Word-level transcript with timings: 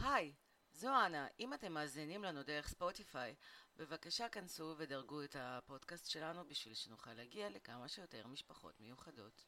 היי, 0.00 0.32
זו 0.72 0.88
אנה. 1.06 1.26
אם 1.40 1.54
אתם 1.54 1.72
מאזינים 1.72 2.24
לנו 2.24 2.42
דרך 2.42 2.68
ספוטיפיי, 2.68 3.34
בבקשה 3.76 4.28
כנסו 4.28 4.74
ודרגו 4.78 5.22
את 5.22 5.36
הפודקאסט 5.38 6.10
שלנו 6.10 6.44
בשביל 6.48 6.74
שנוכל 6.74 7.10
להגיע 7.12 7.48
לכמה 7.50 7.88
שיותר 7.88 8.26
משפחות 8.26 8.80
מיוחדות. 8.80 9.44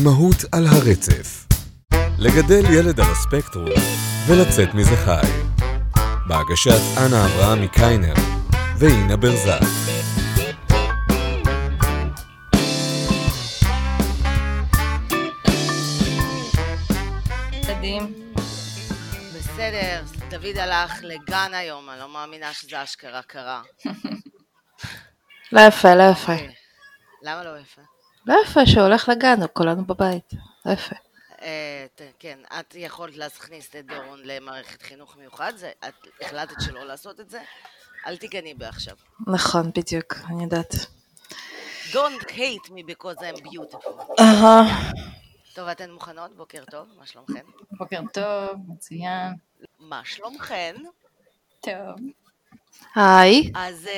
אמהות 0.00 0.36
על 0.52 0.64
הרצף 0.66 1.46
לגדל 2.18 2.64
ילד 2.78 3.00
על 3.00 3.06
הספקטרום 3.12 3.70
ולצאת 4.28 4.74
מזה 4.74 4.96
חי. 5.04 5.26
בהגשת 6.28 6.80
אנה 6.98 7.26
אברהם 7.26 7.62
מקיינר 7.62 8.14
ואינה 8.78 9.16
ברזק. 9.16 10.01
דוד 20.42 20.58
הלך 20.58 20.92
לגן 21.02 21.54
היום, 21.54 21.90
אני 21.90 22.00
לא 22.00 22.08
מאמינה 22.08 22.52
שזה 22.52 22.82
אשכרה 22.82 23.22
קרה. 23.22 23.62
לא 25.52 25.60
יפה, 25.60 25.94
לא 25.94 26.02
יפה. 26.12 26.32
אה, 26.32 26.46
למה 27.22 27.44
לא 27.44 27.58
יפה? 27.58 27.82
לא 28.26 28.34
יפה 28.44 28.66
שהוא 28.66 28.82
הולך 28.82 29.08
לגן, 29.08 29.40
כולנו 29.52 29.84
בבית. 29.84 30.32
לא 30.66 30.72
יפה. 30.72 30.96
אה, 31.42 31.86
כן, 32.18 32.38
את 32.60 32.74
יכולת 32.74 33.16
להכניס 33.16 33.76
את 33.76 33.86
דורון 33.86 34.20
למערכת 34.24 34.82
חינוך 34.82 35.16
מיוחד, 35.16 35.52
את 35.88 35.94
החלטת 36.20 36.60
שלא 36.60 36.84
לעשות 36.84 37.20
את 37.20 37.30
זה? 37.30 37.42
אל 38.06 38.16
תיגני 38.16 38.54
בי 38.54 38.64
עכשיו. 38.64 38.96
נכון, 39.26 39.70
בדיוק, 39.76 40.14
אני 40.30 40.42
יודעת. 40.42 40.74
Don't 41.90 42.30
hate 42.30 42.68
me 42.70 42.82
because 42.88 43.18
I'm 43.18 43.40
beautiful. 43.42 44.20
אהה. 44.20 44.90
טוב, 45.54 45.68
אתן 45.68 45.90
מוכנות? 45.90 46.36
בוקר 46.36 46.64
טוב, 46.70 46.88
מה 46.98 47.06
שלומכן? 47.06 47.44
בוקר 47.78 48.00
טוב, 48.12 48.50
מצוין. 48.68 49.34
מה 49.78 50.04
שלומכן? 50.04 50.76
טוב. 51.60 51.96
היי. 52.94 53.52
אז 53.54 53.88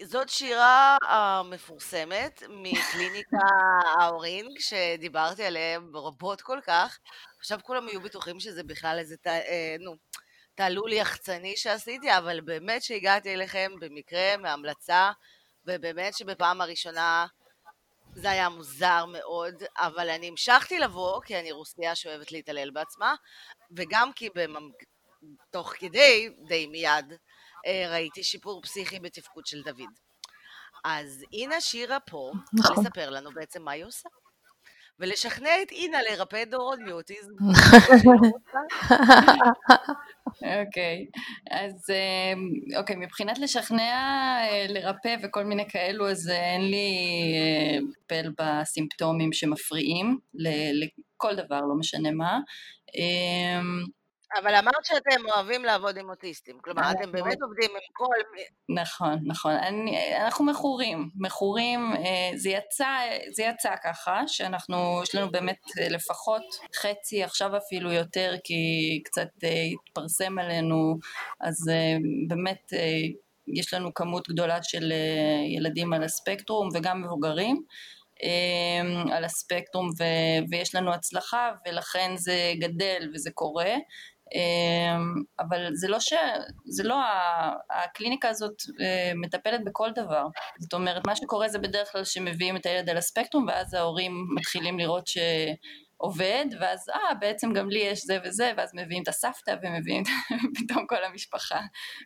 uh, 0.00 0.06
זאת 0.06 0.28
שירה 0.28 0.96
המפורסמת 1.08 2.42
מקליניקה 2.48 3.38
האורינג, 4.00 4.58
שדיברתי 4.58 5.44
עליהם 5.44 5.96
רבות 5.96 6.40
כל 6.40 6.58
כך. 6.66 6.98
עכשיו 7.38 7.58
כולם 7.62 7.88
יהיו 7.88 8.00
בטוחים 8.00 8.40
שזה 8.40 8.62
בכלל 8.62 8.96
איזה, 8.98 9.16
ת, 9.16 9.26
אה, 9.26 9.76
נו, 9.80 9.96
תעלול 10.54 10.92
יחצני 10.92 11.56
שעשיתי, 11.56 12.16
אבל 12.18 12.40
באמת 12.40 12.82
שהגעתי 12.82 13.34
אליכם 13.34 13.72
במקרה, 13.80 14.36
מהמלצה, 14.36 15.10
ובאמת 15.66 16.14
שבפעם 16.16 16.60
הראשונה 16.60 17.26
זה 18.14 18.30
היה 18.30 18.48
מוזר 18.48 19.04
מאוד, 19.06 19.54
אבל 19.76 20.10
אני 20.10 20.28
המשכתי 20.28 20.78
לבוא, 20.78 21.20
כי 21.24 21.40
אני 21.40 21.52
רוסיה 21.52 21.94
שאוהבת 21.94 22.32
להתעלל 22.32 22.70
בעצמה, 22.70 23.14
וגם 23.76 24.12
כי. 24.12 24.28
תוך 25.50 25.72
כדי, 25.78 26.28
די 26.48 26.66
מיד, 26.66 27.12
אה, 27.66 27.90
ראיתי 27.90 28.22
שיפור 28.22 28.62
פסיכי 28.62 29.00
בתפקוד 29.00 29.46
של 29.46 29.62
דוד. 29.62 29.90
אז 30.84 31.24
אינה 31.32 31.60
שירה 31.60 32.00
פה, 32.00 32.32
נכון. 32.52 32.84
לספר 32.84 33.10
לנו 33.10 33.30
בעצם 33.34 33.62
מה 33.62 33.72
היא 33.72 33.84
עושה. 33.84 34.08
ולשכנע 35.00 35.50
את 35.62 35.72
אינה 35.72 35.98
לרפא 36.02 36.42
את 36.42 36.50
דורון 36.50 36.84
מאוטיזם. 36.84 37.32
אוקיי. 40.60 41.06
אז 41.50 41.90
אה, 41.90 42.32
אוקיי, 42.78 42.96
מבחינת 42.96 43.38
לשכנע, 43.38 43.92
אה, 44.42 44.66
לרפא 44.68 45.16
וכל 45.22 45.44
מיני 45.44 45.68
כאלו, 45.68 46.10
אז 46.10 46.28
אה, 46.28 46.52
אין 46.52 46.70
לי 46.70 46.88
פל 48.06 48.32
בסימפטומים 48.38 49.32
שמפריעים 49.32 50.18
לכל 50.34 51.36
דבר, 51.36 51.60
לא 51.60 51.74
משנה 51.78 52.10
מה. 52.10 52.38
אבל 54.38 54.54
אמרת 54.54 54.84
שאתם 54.84 55.28
אוהבים 55.34 55.64
לעבוד 55.64 55.98
עם 55.98 56.10
אוטיסטים. 56.10 56.58
כלומר, 56.60 56.82
אנחנו- 56.82 57.00
אתם 57.00 57.12
באמת 57.12 57.36
עובדים 57.42 57.70
עם 57.70 57.92
כל... 57.92 58.14
נכון, 58.68 59.18
נכון. 59.26 59.52
אני, 59.52 60.16
אנחנו 60.16 60.44
מכורים, 60.44 61.10
מכורים, 61.16 61.92
אה, 61.96 62.30
זה 62.36 62.50
יצא, 62.50 62.98
זה 63.32 63.42
יצא 63.42 63.74
ככה, 63.84 64.22
שאנחנו, 64.26 65.00
יש 65.02 65.14
לנו 65.14 65.30
באמת 65.30 65.60
אה, 65.80 65.88
לפחות 65.88 66.42
חצי, 66.76 67.22
עכשיו 67.24 67.56
אפילו 67.56 67.92
יותר, 67.92 68.34
כי 68.44 68.62
קצת 69.04 69.28
אה, 69.44 69.62
התפרסם 69.88 70.38
עלינו, 70.38 70.98
אז 71.40 71.70
באמת 72.28 72.72
יש 73.54 73.74
לנו 73.74 73.94
כמות 73.94 74.28
גדולה 74.28 74.62
של 74.62 74.92
ילדים 75.56 75.92
על 75.92 76.04
הספקטרום 76.04 76.68
וגם 76.74 77.02
מבוגרים. 77.02 77.62
על 79.12 79.24
הספקטרום 79.24 79.88
ו- 79.98 80.50
ויש 80.50 80.74
לנו 80.74 80.92
הצלחה 80.94 81.50
ולכן 81.66 82.12
זה 82.16 82.52
גדל 82.58 83.10
וזה 83.14 83.30
קורה 83.34 83.74
אבל 85.40 85.68
זה 85.74 85.88
לא 85.88 86.00
ש... 86.00 86.12
זה 86.64 86.82
לא... 86.82 86.96
הקליניקה 87.70 88.28
הזאת 88.28 88.54
אה, 88.80 89.12
מטפלת 89.14 89.64
בכל 89.64 89.90
דבר. 89.94 90.26
זאת 90.58 90.74
אומרת, 90.74 91.06
מה 91.06 91.16
שקורה 91.16 91.48
זה 91.48 91.58
בדרך 91.58 91.92
כלל 91.92 92.04
שמביאים 92.04 92.56
את 92.56 92.66
הילד 92.66 92.90
על 92.90 92.96
הספקטרום, 92.96 93.46
ואז 93.48 93.74
ההורים 93.74 94.26
מתחילים 94.34 94.78
לראות 94.78 95.06
שעובד, 95.06 96.46
ואז 96.60 96.88
אה, 96.88 97.14
בעצם 97.14 97.52
גם 97.52 97.70
לי 97.70 97.78
יש 97.78 98.04
זה 98.04 98.18
וזה, 98.24 98.52
ואז 98.56 98.70
מביאים 98.74 99.02
את 99.02 99.08
הסבתא 99.08 99.54
ומביאים, 99.62 100.02
פתאום 100.58 100.86
כל 100.86 101.04
המשפחה 101.04 101.60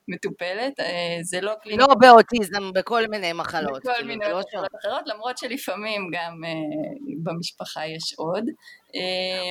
מטופלת. 0.09 0.81
אה, 0.81 1.19
זה 1.23 1.41
לא 1.41 1.53
קליניקה... 1.63 1.87
לא 1.89 1.95
באוטיזם, 1.95 2.73
בכל 2.73 3.07
מיני 3.07 3.33
מחלות. 3.33 3.81
בכל 3.81 3.93
כאילו, 3.93 4.09
מיני 4.09 4.25
לא 4.31 4.41
מחלות 4.41 4.67
אחרות, 4.81 5.03
למרות 5.07 5.39
שלפעמים 5.39 6.11
גם 6.13 6.45
אה, 6.45 6.51
במשפחה 7.23 7.87
יש 7.87 8.15
עוד. 8.17 8.45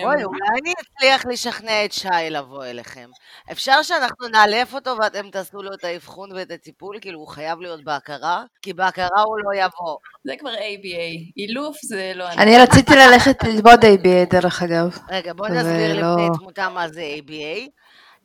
אוי, 0.03 0.23
אולי 0.23 0.47
אני 0.61 0.73
אצליח 0.81 1.25
לשכנע 1.25 1.85
את 1.85 1.91
שי 1.91 2.29
לבוא 2.29 2.65
אליכם. 2.65 3.09
אפשר 3.51 3.81
שאנחנו 3.81 4.27
נאלף 4.27 4.73
אותו 4.73 4.95
ואתם 5.01 5.29
תעשו 5.29 5.63
לו 5.63 5.73
את 5.73 5.83
האבחון 5.83 6.31
ואת 6.31 6.51
הטיפול? 6.51 6.97
כאילו, 7.01 7.19
הוא 7.19 7.27
חייב 7.27 7.59
להיות 7.59 7.83
בהכרה? 7.83 8.43
כי 8.61 8.73
בהכרה 8.73 9.21
הוא 9.25 9.37
לא 9.43 9.59
יבוא. 9.59 9.97
זה 10.23 10.33
כבר 10.39 10.53
ABA, 10.53 11.31
אילוף 11.37 11.77
זה 11.83 12.11
לא... 12.15 12.29
אני 12.29 12.57
רציתי 12.59 12.91
ללכת 12.95 13.43
ללמוד 13.43 13.79
ABA 13.85 14.29
דרך 14.29 14.63
אגב. 14.63 14.97
רגע, 15.09 15.33
בואי 15.33 15.51
נסביר 15.51 16.01
לא- 16.01 16.11
לבני 16.11 16.27
תמותה 16.37 16.69
מה 16.69 16.89
זה 16.89 17.01
ABA. 17.17 17.69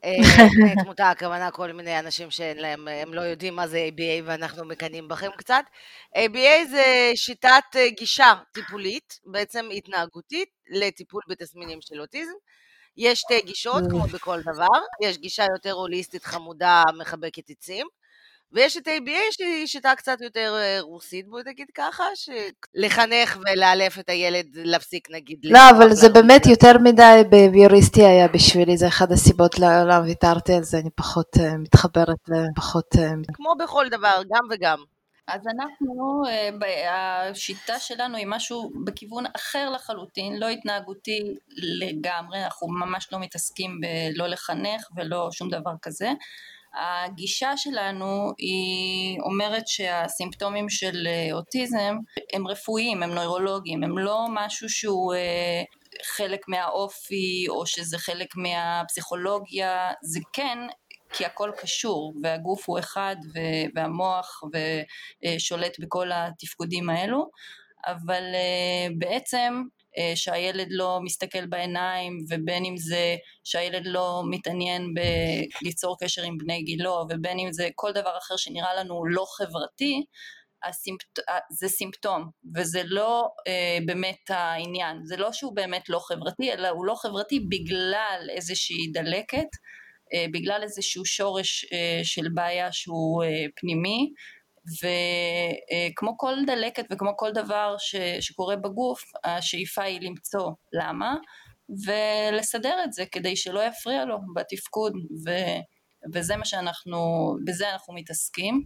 אה, 0.04 0.16
תמותה, 0.84 1.10
הכוונה 1.10 1.50
כל 1.50 1.72
מיני 1.72 1.98
אנשים 1.98 2.30
שאין 2.30 2.58
להם, 2.58 2.88
הם 2.88 3.14
לא 3.14 3.20
יודעים 3.20 3.56
מה 3.56 3.66
זה 3.66 3.88
ABA 3.88 4.22
ואנחנו 4.24 4.64
מקנאים 4.64 5.08
בכם 5.08 5.30
קצת. 5.36 5.64
ABA 6.16 6.68
זה 6.70 7.12
שיטת 7.14 7.64
אה, 7.76 7.88
גישה 7.88 8.34
טיפולית, 8.52 9.20
בעצם 9.24 9.68
התנהגותית, 9.76 10.48
לטיפול 10.70 11.22
בתסמינים 11.28 11.78
של 11.80 12.00
אוטיזם. 12.00 12.32
יש 12.96 13.18
שתי 13.18 13.40
גישות, 13.40 13.84
כמו 13.90 14.02
בכל 14.02 14.40
דבר, 14.40 14.78
יש 15.02 15.18
גישה 15.18 15.44
יותר 15.54 15.72
הוליסטית 15.72 16.24
חמודה, 16.24 16.82
מחבקת 16.98 17.50
עצים, 17.50 17.86
ויש 18.52 18.76
את 18.76 18.88
ABA 18.88 19.20
שהיא 19.30 19.66
שיטה 19.66 19.92
קצת 19.96 20.20
יותר 20.20 20.54
אה, 20.56 20.78
רוסית, 20.80 21.28
בואי 21.28 21.42
נגיד 21.46 21.66
ככה, 21.74 22.04
לחנך 22.74 23.38
ולאלף 23.40 23.98
את 23.98 24.08
הילד 24.08 24.46
להפסיק 24.54 25.10
נגיד. 25.10 25.38
לא, 25.44 25.70
אבל 25.70 25.92
זה. 25.92 26.08
באמת 26.08 26.46
יותר 26.46 26.78
מדי 26.78 27.22
בביוריסטי 27.30 28.04
היה 28.04 28.28
בשבילי, 28.28 28.76
זה 28.76 28.88
אחת 28.88 29.10
הסיבות 29.10 29.58
למה 29.58 30.00
ויתרתי 30.04 30.52
על 30.52 30.62
זה, 30.62 30.78
אני 30.78 30.90
פחות 30.90 31.36
אה, 31.40 31.56
מתחברת, 31.56 32.28
ל- 32.28 32.54
פחות... 32.56 32.86
אה, 32.98 33.10
כמו 33.32 33.54
בכל 33.58 33.88
דבר, 33.88 34.22
גם 34.32 34.44
וגם. 34.50 34.78
אז 35.26 35.40
אנחנו, 35.46 36.22
השיטה 36.90 37.78
שלנו 37.78 38.16
היא 38.16 38.26
משהו 38.28 38.70
בכיוון 38.84 39.24
אחר 39.36 39.70
לחלוטין, 39.70 40.38
לא 40.40 40.48
התנהגותי 40.48 41.34
לגמרי, 41.56 42.44
אנחנו 42.44 42.68
ממש 42.68 43.08
לא 43.12 43.18
מתעסקים 43.18 43.80
בלא 43.80 44.26
לחנך 44.26 44.88
ולא 44.96 45.28
שום 45.32 45.50
דבר 45.50 45.72
כזה. 45.82 46.08
הגישה 46.78 47.56
שלנו 47.56 48.32
היא 48.38 49.20
אומרת 49.20 49.68
שהסימפטומים 49.68 50.68
של 50.68 51.06
אה, 51.06 51.28
אוטיזם 51.32 51.96
הם 52.32 52.48
רפואיים, 52.48 53.02
הם 53.02 53.14
נוירולוגיים, 53.14 53.84
הם 53.84 53.98
לא 53.98 54.26
משהו 54.30 54.68
שהוא 54.68 55.14
אה, 55.14 55.62
חלק 56.16 56.48
מהאופי 56.48 57.46
או 57.48 57.66
שזה 57.66 57.98
חלק 57.98 58.36
מהפסיכולוגיה, 58.36 59.92
זה 60.02 60.20
כן 60.32 60.58
כי 61.12 61.24
הכל 61.24 61.50
קשור 61.58 62.14
והגוף 62.22 62.68
הוא 62.68 62.78
אחד 62.78 63.16
והמוח 63.74 64.42
ושולט 65.24 65.80
בכל 65.80 66.10
התפקודים 66.12 66.90
האלו. 66.90 67.30
אבל 67.86 68.22
אה, 68.34 68.88
בעצם 68.98 69.62
אה, 69.62 69.77
שהילד 70.14 70.66
לא 70.70 71.00
מסתכל 71.02 71.46
בעיניים 71.46 72.18
ובין 72.30 72.64
אם 72.64 72.76
זה 72.76 73.16
שהילד 73.44 73.86
לא 73.86 74.22
מתעניין 74.30 74.94
בליצור 74.94 75.96
קשר 76.00 76.22
עם 76.22 76.38
בני 76.38 76.62
גילו 76.62 77.06
ובין 77.10 77.38
אם 77.38 77.52
זה 77.52 77.68
כל 77.74 77.92
דבר 77.92 78.18
אחר 78.18 78.36
שנראה 78.36 78.74
לנו 78.74 79.04
לא 79.04 79.24
חברתי 79.36 80.04
הסימפט... 80.64 81.18
זה 81.50 81.68
סימפטום 81.68 82.30
וזה 82.56 82.82
לא 82.84 83.28
אה, 83.46 83.78
באמת 83.86 84.30
העניין. 84.30 85.00
זה 85.04 85.16
לא 85.16 85.32
שהוא 85.32 85.56
באמת 85.56 85.88
לא 85.88 85.98
חברתי 85.98 86.52
אלא 86.52 86.68
הוא 86.68 86.86
לא 86.86 86.94
חברתי 86.94 87.40
בגלל 87.40 88.28
איזושהי 88.30 88.86
דלקת 88.92 89.48
אה, 90.14 90.26
בגלל 90.32 90.60
איזשהו 90.62 91.04
שורש 91.04 91.64
אה, 91.72 92.00
של 92.02 92.28
בעיה 92.34 92.72
שהוא 92.72 93.24
אה, 93.24 93.44
פנימי 93.56 94.12
וכמו 94.82 96.18
כל 96.18 96.34
דלקת 96.46 96.84
וכמו 96.90 97.16
כל 97.16 97.32
דבר 97.32 97.76
ש, 97.78 97.96
שקורה 98.20 98.56
בגוף 98.56 99.02
השאיפה 99.24 99.82
היא 99.82 100.00
למצוא 100.00 100.50
למה 100.72 101.16
ולסדר 101.86 102.76
את 102.84 102.92
זה 102.92 103.04
כדי 103.12 103.36
שלא 103.36 103.64
יפריע 103.64 104.04
לו 104.04 104.18
בתפקוד, 104.34 104.92
ו, 105.26 105.30
וזה 106.14 106.36
מה 106.36 106.44
שאנחנו, 106.44 106.98
בזה 107.44 107.72
אנחנו 107.72 107.94
מתעסקים. 107.94 108.62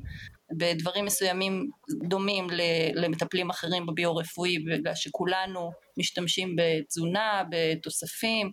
בדברים 0.56 1.04
מסוימים 1.04 1.70
דומים 2.08 2.46
למטפלים 2.94 3.50
אחרים 3.50 3.86
בביו-רפואי 3.86 4.58
בגלל 4.58 4.94
שכולנו 4.94 5.70
משתמשים 5.98 6.56
בתזונה, 6.56 7.42
בתוספים 7.50 8.50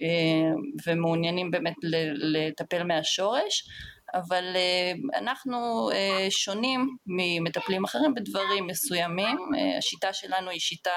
אה, 0.00 0.50
ומעוניינים 0.86 1.50
באמת 1.50 1.76
לטפל 2.14 2.82
מהשורש 2.82 3.68
אבל 4.14 4.44
אה, 4.56 5.18
אנחנו 5.18 5.90
אה, 5.92 6.26
שונים 6.30 6.96
ממטפלים 7.06 7.84
אחרים 7.84 8.14
בדברים 8.14 8.66
מסוימים, 8.66 9.38
השיטה 9.78 10.12
שלנו 10.12 10.50
היא 10.50 10.60
שיטה, 10.60 10.90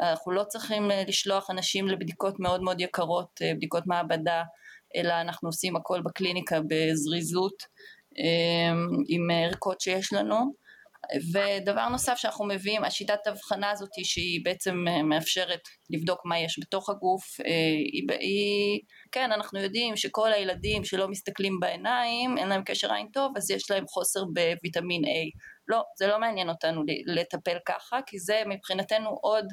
אנחנו 0.00 0.32
לא 0.32 0.44
צריכים 0.44 0.90
לשלוח 1.08 1.50
אנשים 1.50 1.88
לבדיקות 1.88 2.40
מאוד 2.40 2.62
מאוד 2.62 2.80
יקרות, 2.80 3.40
בדיקות 3.56 3.86
מעבדה, 3.86 4.42
אלא 4.96 5.20
אנחנו 5.20 5.48
עושים 5.48 5.76
הכל 5.76 6.00
בקליניקה 6.00 6.60
בזריזות 6.68 7.62
עם 9.08 9.30
ערכות 9.30 9.80
שיש 9.80 10.12
לנו 10.12 10.54
ודבר 11.32 11.88
נוסף 11.88 12.14
שאנחנו 12.16 12.44
מביאים, 12.44 12.84
השיטת 12.84 13.26
הבחנה 13.26 13.70
הזאת 13.70 13.90
שהיא 14.04 14.40
בעצם 14.44 14.84
אה, 14.88 15.02
מאפשרת 15.02 15.60
לבדוק 15.90 16.20
מה 16.24 16.38
יש 16.38 16.58
בתוך 16.60 16.90
הגוף, 16.90 17.40
אה, 17.40 17.46
היא, 17.92 18.06
היא, 18.20 18.80
כן 19.12 19.32
אנחנו 19.32 19.60
יודעים 19.60 19.96
שכל 19.96 20.32
הילדים 20.32 20.84
שלא 20.84 21.08
מסתכלים 21.08 21.60
בעיניים, 21.60 22.38
אין 22.38 22.48
להם 22.48 22.62
קשר 22.64 22.92
עין 22.92 23.06
טוב, 23.12 23.32
אז 23.36 23.50
יש 23.50 23.70
להם 23.70 23.86
חוסר 23.86 24.20
בוויטמין 24.24 25.04
A. 25.04 25.38
לא, 25.68 25.82
זה 25.98 26.06
לא 26.06 26.20
מעניין 26.20 26.48
אותנו 26.48 26.82
לטפל 27.06 27.56
ככה, 27.66 27.98
כי 28.06 28.18
זה 28.18 28.42
מבחינתנו 28.46 29.08
עוד 29.22 29.46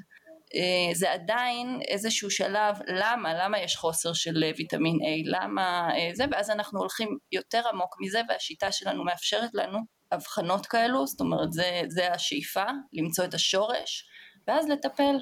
אה, 0.55 0.93
זה 0.93 1.11
עדיין 1.11 1.79
איזשהו 1.87 2.31
שלב 2.31 2.75
למה, 2.87 3.33
למה 3.43 3.59
יש 3.59 3.75
חוסר 3.75 4.13
של 4.13 4.43
ויטמין 4.57 4.95
A, 4.95 5.21
למה 5.25 5.89
זה, 6.13 6.25
ואז 6.31 6.49
אנחנו 6.49 6.79
הולכים 6.79 7.17
יותר 7.31 7.61
עמוק 7.73 7.95
מזה 8.01 8.21
והשיטה 8.29 8.71
שלנו 8.71 9.03
מאפשרת 9.03 9.49
לנו 9.53 9.98
אבחנות 10.13 10.65
כאלו, 10.65 11.07
זאת 11.07 11.19
אומרת 11.19 11.53
זה, 11.53 11.81
זה 11.87 12.11
השאיפה, 12.11 12.65
למצוא 12.93 13.25
את 13.25 13.33
השורש, 13.33 14.09
ואז 14.47 14.69
לטפל. 14.69 15.17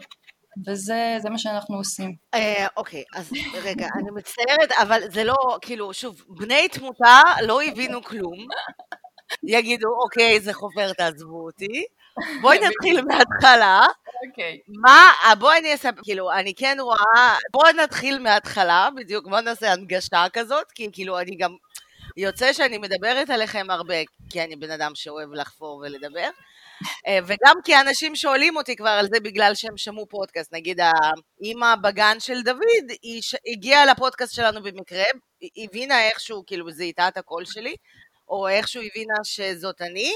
וזה 0.67 1.29
מה 1.29 1.37
שאנחנו 1.37 1.77
עושים. 1.77 2.15
אה, 2.33 2.67
אוקיי, 2.77 3.03
אז 3.15 3.31
רגע, 3.63 3.87
אני 3.99 4.11
מצטערת, 4.15 4.71
אבל 4.81 5.01
זה 5.11 5.23
לא, 5.23 5.35
כאילו, 5.61 5.93
שוב, 5.93 6.21
בני 6.29 6.67
תמותה 6.69 7.21
לא 7.41 7.63
הבינו 7.63 8.03
כלום. 8.03 8.47
יגידו, 9.43 9.87
אוקיי, 10.03 10.39
זה 10.39 10.53
חופר, 10.53 10.93
תעזבו 10.93 11.45
אותי. 11.45 11.85
בואי 12.41 12.59
נתחיל 12.59 13.01
מההתחלה. 13.01 13.79
אוקיי. 14.29 14.59
מה, 14.67 15.11
אה, 15.23 15.35
בואי 15.35 15.59
אני 15.59 15.75
אספר, 15.75 16.01
כאילו, 16.03 16.31
אני 16.31 16.53
כן 16.55 16.77
רואה, 16.79 17.35
בואי 17.51 17.73
נתחיל 17.73 18.19
מההתחלה, 18.19 18.89
בדיוק, 18.95 19.27
בואי 19.27 19.41
נעשה 19.41 19.73
הנגשה 19.73 20.25
כזאת, 20.33 20.71
כי 20.71 20.89
כאילו, 20.91 21.19
אני 21.19 21.35
גם 21.37 21.55
יוצא 22.17 22.53
שאני 22.53 22.77
מדברת 22.77 23.29
עליכם 23.29 23.67
הרבה, 23.69 23.95
כי 24.29 24.43
אני 24.43 24.55
בן 24.55 24.71
אדם 24.71 24.91
שאוהב 24.95 25.33
לחפור 25.33 25.77
ולדבר, 25.77 26.29
אה, 27.07 27.19
וגם 27.27 27.55
כי 27.63 27.79
אנשים 27.79 28.15
שואלים 28.15 28.57
אותי 28.57 28.75
כבר 28.75 28.89
על 28.89 29.07
זה 29.13 29.19
בגלל 29.19 29.51
שהם 29.55 29.77
שמעו 29.77 30.07
פודקאסט. 30.09 30.53
נגיד, 30.53 30.79
האימא 30.79 31.75
בגן 31.75 32.19
של 32.19 32.41
דוד, 32.41 32.89
היא 33.01 33.21
הגיעה 33.47 33.85
לפודקאסט 33.85 34.33
שלנו 34.33 34.63
במקרה, 34.63 35.03
היא 35.41 35.67
הבינה 35.69 36.07
איכשהו, 36.07 36.43
כאילו, 36.47 36.71
זיהתה 36.71 37.07
את 37.07 37.17
הקול 37.17 37.45
שלי, 37.45 37.75
או 38.29 38.47
איכשהו 38.47 38.81
הבינה 38.81 39.15
שזאת 39.23 39.81
אני, 39.81 40.13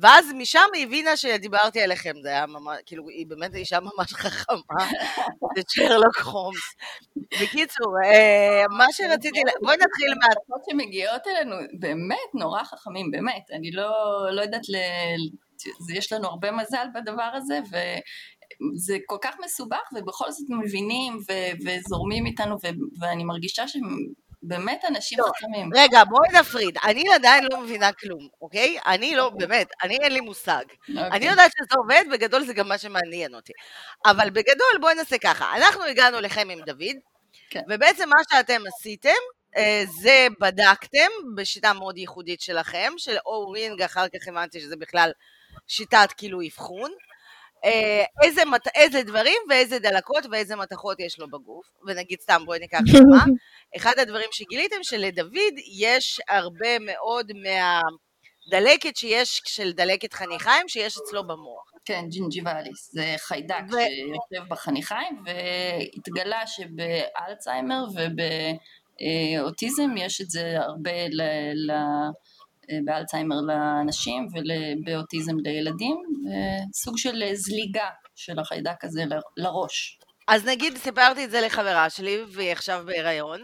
ואז 0.00 0.32
משם 0.34 0.66
היא 0.74 0.86
הבינה 0.86 1.16
שדיברתי 1.16 1.80
עליכם, 1.80 2.12
זה 2.22 2.28
היה 2.28 2.46
ממש, 2.46 2.78
כאילו, 2.86 3.08
היא 3.08 3.26
באמת 3.26 3.54
אישה 3.54 3.78
ממש 3.80 4.12
חכמה, 4.12 4.56
זה 5.56 5.62
צ'רלוק 5.62 6.18
הומס. 6.18 6.74
בקיצור, 7.42 7.92
אה, 8.04 8.64
מה 8.78 8.86
שרציתי, 8.92 9.40
בואי 9.62 9.76
נתחיל 9.76 10.14
מה... 10.20 10.26
התקופות 10.32 10.60
שמגיעות 10.70 11.22
אלינו, 11.26 11.56
באמת 11.78 12.34
נורא 12.34 12.64
חכמים, 12.64 13.10
באמת, 13.10 13.50
אני 13.52 13.70
לא, 13.70 13.90
לא 14.32 14.40
יודעת, 14.40 14.68
ל... 14.68 14.76
יש 15.94 16.12
לנו 16.12 16.28
הרבה 16.28 16.50
מזל 16.52 16.86
בדבר 16.94 17.30
הזה, 17.34 17.58
ו... 17.70 17.76
זה 18.76 18.96
כל 19.06 19.16
כך 19.22 19.36
מסובך 19.44 19.88
ובכל 19.94 20.30
זאת 20.30 20.46
מבינים 20.50 21.16
ו- 21.16 21.52
וזורמים 21.64 22.26
איתנו 22.26 22.56
ו- 22.62 23.00
ואני 23.00 23.24
מרגישה 23.24 23.68
שהם 23.68 23.82
באמת 24.48 24.84
אנשים 24.88 25.18
לא, 25.18 25.24
חכמים. 25.24 25.70
רגע, 25.74 26.04
בואי 26.04 26.28
נפריד. 26.40 26.78
אני 26.84 27.04
עדיין 27.14 27.44
לא 27.52 27.60
מבינה 27.60 27.92
כלום, 27.92 28.28
אוקיי? 28.40 28.78
אני 28.86 29.16
לא, 29.16 29.24
אוקיי. 29.24 29.46
באמת, 29.46 29.68
אני 29.82 29.96
אין 29.96 30.12
לי 30.12 30.20
מושג. 30.20 30.64
אוקיי. 30.88 31.08
אני 31.10 31.26
יודעת 31.26 31.52
שזה 31.58 31.78
עובד, 31.78 32.04
בגדול 32.12 32.44
זה 32.44 32.54
גם 32.54 32.68
מה 32.68 32.78
שמעניין 32.78 33.34
אותי. 33.34 33.52
אבל 34.06 34.30
בגדול, 34.30 34.78
בואי 34.80 34.94
נעשה 34.94 35.18
ככה. 35.18 35.56
אנחנו 35.56 35.84
הגענו 35.84 36.20
לכם 36.20 36.50
עם 36.50 36.60
דוד, 36.60 36.96
כן. 37.50 37.62
ובעצם 37.70 38.08
מה 38.08 38.16
שאתם 38.30 38.62
עשיתם, 38.66 39.08
אה, 39.56 39.84
זה 40.02 40.26
בדקתם 40.40 41.10
בשיטה 41.36 41.72
מאוד 41.72 41.98
ייחודית 41.98 42.40
שלכם, 42.40 42.92
של 42.96 43.16
או-רינג, 43.26 43.82
אחר 43.82 44.06
כך 44.08 44.28
הבנתי 44.28 44.60
שזה 44.60 44.76
בכלל 44.76 45.10
שיטת 45.66 46.08
כאילו 46.16 46.40
אבחון. 46.46 46.90
אה, 47.64 48.04
איזה, 48.22 48.42
איזה 48.74 49.02
דברים 49.02 49.38
ואיזה 49.50 49.78
דלקות 49.78 50.24
ואיזה 50.30 50.56
מתכות 50.56 51.00
יש 51.00 51.18
לו 51.18 51.26
בגוף, 51.26 51.66
ונגיד 51.86 52.20
סתם 52.20 52.42
בואי 52.44 52.58
ניקח 52.58 52.78
דוגמה, 52.92 53.24
אחד 53.76 53.98
הדברים 53.98 54.28
שגיליתם 54.32 54.82
שלדוד 54.82 55.54
יש 55.78 56.20
הרבה 56.28 56.78
מאוד 56.80 57.32
מהדלקת 57.32 58.96
שיש, 58.96 59.42
של 59.46 59.72
דלקת 59.72 60.12
חניכיים 60.12 60.68
שיש 60.68 60.98
אצלו 60.98 61.26
במוח. 61.26 61.70
כן, 61.84 62.04
gingivalis, 62.08 62.90
זה 62.92 63.14
חיידק 63.18 63.62
ו... 63.68 63.72
שיושב 63.72 64.48
בחניכיים, 64.48 65.22
והתגלה 65.26 66.46
שבאלצהיימר 66.46 67.84
ובאוטיזם 68.98 69.90
יש 69.96 70.20
את 70.20 70.30
זה 70.30 70.54
הרבה 70.58 71.08
ל... 71.08 71.22
ל... 71.54 71.72
באלצהיימר 72.84 73.40
לאנשים 73.40 74.28
ובאוטיזם 74.34 75.36
לילדים, 75.36 75.96
סוג 76.72 76.98
של 76.98 77.22
זליגה 77.34 77.88
של 78.14 78.38
החיידק 78.38 78.84
הזה 78.84 79.04
לראש. 79.36 79.98
אז 80.28 80.46
נגיד 80.46 80.76
סיפרתי 80.76 81.24
את 81.24 81.30
זה 81.30 81.40
לחברה 81.40 81.90
שלי 81.90 82.18
והיא 82.28 82.52
עכשיו 82.52 82.82
בהיריון 82.86 83.40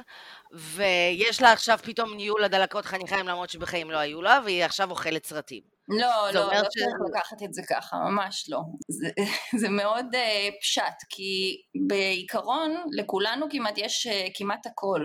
ויש 0.53 1.43
לה 1.43 1.53
עכשיו 1.53 1.79
פתאום 1.83 2.15
ניהול 2.15 2.45
הדלקות 2.45 2.85
חניכיים 2.85 3.29
למרות 3.29 3.51
שבחיים 3.51 3.91
לא 3.91 3.99
היו 3.99 4.23
לה 4.23 4.41
והיא 4.45 4.65
עכשיו 4.65 4.91
אוכלת 4.91 5.27
סרטים. 5.27 5.63
לא, 5.89 6.31
לא, 6.35 6.41
לא 6.41 6.65
ש... 6.65 6.79
צריך 6.79 6.95
לקחת 7.09 7.43
את 7.43 7.55
זה 7.55 7.63
ככה, 7.69 7.97
ממש 7.97 8.47
לא. 8.49 8.59
זה, 8.89 9.09
זה 9.61 9.69
מאוד 9.69 10.07
uh, 10.13 10.53
פשט, 10.61 10.97
כי 11.09 11.63
בעיקרון 11.89 12.75
לכולנו 12.93 13.47
כמעט 13.51 13.79
יש 13.79 14.07
uh, 14.07 14.31
כמעט 14.35 14.67
הכל, 14.67 15.01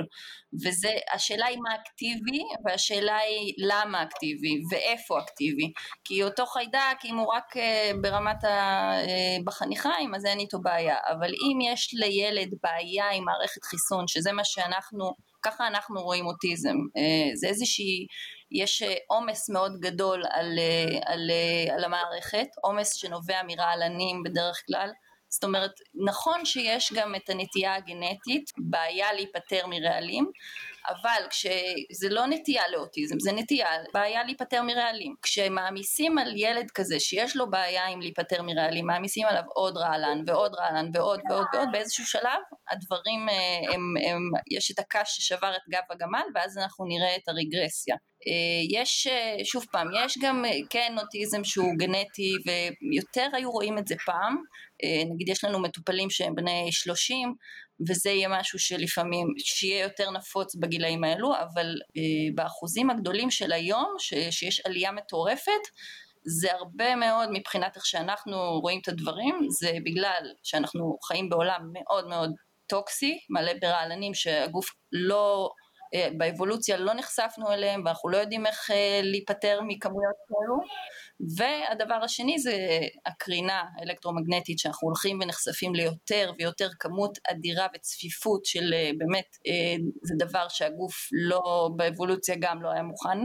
וזה, 0.65 0.89
השאלה 1.13 1.45
היא 1.45 1.57
מה 1.57 1.75
אקטיבי, 1.75 2.41
והשאלה 2.65 3.17
היא 3.17 3.53
למה 3.57 4.03
אקטיבי, 4.03 4.61
ואיפה 4.71 5.19
אקטיבי. 5.19 5.71
כי 6.03 6.23
אותו 6.23 6.45
חיידק, 6.45 6.97
אם 7.05 7.17
הוא 7.17 7.33
רק 7.33 7.57
uh, 7.57 8.01
ברמת 8.01 8.43
ה... 8.43 8.91
uh, 9.05 9.43
בחניכיים, 9.45 10.15
אז 10.15 10.25
אין 10.25 10.39
איתו 10.39 10.59
בעיה. 10.61 10.97
אבל 11.11 11.29
אם 11.29 11.59
יש 11.61 11.89
לילד 11.93 12.53
בעיה 12.63 13.09
עם 13.11 13.25
מערכת 13.25 13.63
חיסון, 13.63 14.07
שזה 14.07 14.31
מה 14.31 14.43
שאנחנו, 14.43 15.11
ככה 15.41 15.67
אנחנו 15.67 16.01
רואים 16.01 16.25
אוטיזם, 16.25 16.75
uh, 16.75 17.35
זה 17.35 17.47
איזושהי... 17.47 18.05
יש 18.51 18.83
אה, 18.83 18.95
עומס 19.07 19.49
מאוד 19.49 19.79
גדול 19.79 20.23
על, 20.29 20.59
אה, 20.59 20.99
על, 21.05 21.31
אה, 21.31 21.75
על 21.75 21.83
המערכת, 21.83 22.47
עומס 22.61 22.93
שנובע 22.93 23.41
מרעלנים 23.47 24.23
בדרך 24.23 24.63
כלל, 24.67 24.91
זאת 25.29 25.43
אומרת, 25.43 25.71
נכון 26.05 26.45
שיש 26.45 26.93
גם 26.95 27.15
את 27.15 27.29
הנטייה 27.29 27.75
הגנטית, 27.75 28.51
בעיה 28.57 29.13
להיפטר 29.13 29.67
מרעלים, 29.67 30.31
אבל 30.89 31.27
כשזה 31.29 32.09
לא 32.09 32.25
נטייה 32.25 32.63
לאוטיזם, 32.71 33.19
זה 33.19 33.31
נטייה, 33.31 33.67
בעיה 33.93 34.23
להיפטר 34.23 34.61
מרעלים. 34.61 35.15
כשמעמיסים 35.21 36.17
על 36.17 36.33
ילד 36.35 36.71
כזה 36.71 36.99
שיש 36.99 37.35
לו 37.35 37.49
בעיה 37.49 37.85
עם 37.85 38.01
להיפטר 38.01 38.41
מרעלים, 38.41 38.87
מעמיסים 38.87 39.25
עליו 39.27 39.43
עוד 39.53 39.77
רעלן 39.77 40.23
ועוד 40.27 40.55
רעלן 40.55 40.89
ועוד 40.93 41.19
ועוד 41.29 41.45
ועוד, 41.53 41.67
באיזשהו 41.71 42.05
שלב 42.05 42.41
הדברים, 42.71 43.29
הם, 43.29 43.73
הם, 43.73 43.93
הם, 44.09 44.31
יש 44.51 44.71
את 44.71 44.79
הקש 44.79 45.17
ששבר 45.17 45.55
את 45.55 45.61
גב 45.69 45.83
הגמל 45.89 46.23
ואז 46.35 46.57
אנחנו 46.57 46.85
נראה 46.85 47.15
את 47.15 47.27
הרגרסיה. 47.27 47.95
אה, 48.27 48.81
יש, 48.81 49.07
אה, 49.07 49.35
שוב 49.43 49.65
פעם, 49.71 49.87
יש 50.05 50.17
גם 50.21 50.45
אה, 50.45 50.51
כן 50.69 50.95
אוטיזם 50.97 51.43
שהוא 51.43 51.73
גנטי 51.77 52.33
ויותר 52.45 53.27
היו 53.33 53.51
רואים 53.51 53.77
את 53.77 53.87
זה 53.87 53.95
פעם, 54.05 54.37
נגיד 55.11 55.29
יש 55.29 55.43
לנו 55.43 55.59
מטופלים 55.59 56.09
שהם 56.09 56.35
בני 56.35 56.67
30 56.71 57.33
וזה 57.89 58.09
יהיה 58.09 58.29
משהו 58.29 58.59
שלפעמים, 58.59 59.27
שיהיה 59.37 59.83
יותר 59.83 60.11
נפוץ 60.11 60.55
בגילאים 60.55 61.03
האלו, 61.03 61.33
אבל 61.39 61.75
באחוזים 62.35 62.89
הגדולים 62.89 63.31
של 63.31 63.51
היום, 63.51 63.95
ש, 63.99 64.13
שיש 64.29 64.59
עלייה 64.59 64.91
מטורפת, 64.91 65.51
זה 66.23 66.53
הרבה 66.53 66.95
מאוד 66.95 67.29
מבחינת 67.33 67.75
איך 67.75 67.85
שאנחנו 67.85 68.59
רואים 68.61 68.79
את 68.81 68.87
הדברים, 68.87 69.39
זה 69.49 69.71
בגלל 69.85 70.33
שאנחנו 70.43 70.97
חיים 71.07 71.29
בעולם 71.29 71.61
מאוד 71.73 72.07
מאוד 72.07 72.31
טוקסי, 72.67 73.19
מלא 73.29 73.53
ברעלנים 73.61 74.13
שהגוף 74.13 74.69
לא 74.91 75.49
באבולוציה 76.17 76.77
לא 76.77 76.93
נחשפנו 76.93 77.51
אליהם 77.51 77.81
ואנחנו 77.85 78.09
לא 78.09 78.17
יודעים 78.17 78.45
איך 78.45 78.69
להיפטר 79.03 79.59
מכמויות 79.67 80.15
כאלו. 80.27 80.57
והדבר 81.37 81.95
השני 82.03 82.39
זה 82.39 82.57
הקרינה 83.05 83.63
האלקטרומגנטית 83.77 84.59
שאנחנו 84.59 84.87
הולכים 84.87 85.19
ונחשפים 85.21 85.75
ליותר 85.75 86.31
ויותר 86.39 86.69
כמות 86.79 87.17
אדירה 87.31 87.67
וצפיפות 87.75 88.45
של 88.45 88.73
באמת 88.97 89.37
זה 90.03 90.13
דבר 90.17 90.47
שהגוף 90.49 91.09
לא 91.11 91.69
באבולוציה 91.75 92.35
גם 92.39 92.61
לא 92.61 92.69
היה 92.69 92.83
מוכן 92.83 93.17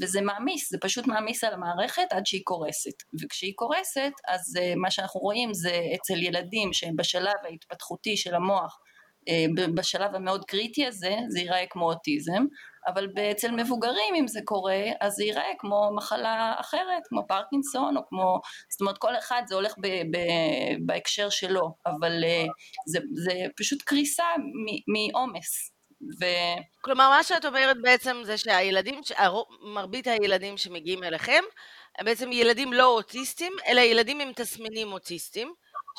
וזה 0.00 0.20
מעמיס 0.20 0.70
זה 0.70 0.78
פשוט 0.80 1.06
מעמיס 1.06 1.44
על 1.44 1.54
המערכת 1.54 2.06
עד 2.10 2.26
שהיא 2.26 2.42
קורסת. 2.44 3.02
וכשהיא 3.22 3.52
קורסת 3.56 4.12
אז 4.28 4.58
מה 4.76 4.90
שאנחנו 4.90 5.20
רואים 5.20 5.54
זה 5.54 5.80
אצל 5.94 6.22
ילדים 6.22 6.72
שהם 6.72 6.96
בשלב 6.96 7.36
ההתפתחותי 7.44 8.16
של 8.16 8.34
המוח 8.34 8.80
בשלב 9.74 10.14
המאוד 10.14 10.44
קריטי 10.44 10.86
הזה 10.86 11.16
זה 11.28 11.38
ייראה 11.38 11.64
כמו 11.70 11.90
אוטיזם 11.90 12.44
אבל 12.86 13.08
אצל 13.30 13.50
מבוגרים 13.50 14.14
אם 14.14 14.28
זה 14.28 14.40
קורה 14.44 14.82
אז 15.00 15.12
זה 15.12 15.24
ייראה 15.24 15.52
כמו 15.58 15.90
מחלה 15.96 16.54
אחרת 16.60 17.02
כמו 17.08 17.26
פרקינסון 17.28 17.96
או 17.96 18.02
כמו 18.08 18.40
זאת 18.70 18.80
אומרת 18.80 18.98
כל 18.98 19.16
אחד 19.18 19.42
זה 19.46 19.54
הולך 19.54 19.74
ב, 19.78 19.86
ב, 19.86 20.18
בהקשר 20.86 21.30
שלו 21.30 21.74
אבל 21.86 22.24
זה, 22.86 22.98
זה 23.24 23.32
פשוט 23.56 23.82
קריסה 23.82 24.24
מעומס 24.88 25.72
ו... 26.20 26.24
כלומר 26.80 27.08
מה 27.08 27.22
שאת 27.22 27.44
אומרת 27.44 27.76
בעצם 27.82 28.16
זה 28.24 28.38
שהילדים, 28.38 29.00
מרבית 29.74 30.06
הילדים 30.06 30.56
שמגיעים 30.56 31.04
אליכם 31.04 31.42
הם 31.98 32.04
בעצם 32.04 32.32
ילדים 32.32 32.72
לא 32.72 32.86
אוטיסטים 32.86 33.52
אלא 33.66 33.80
ילדים 33.80 34.20
עם 34.20 34.32
תסמינים 34.32 34.92
אוטיסטיים 34.92 35.54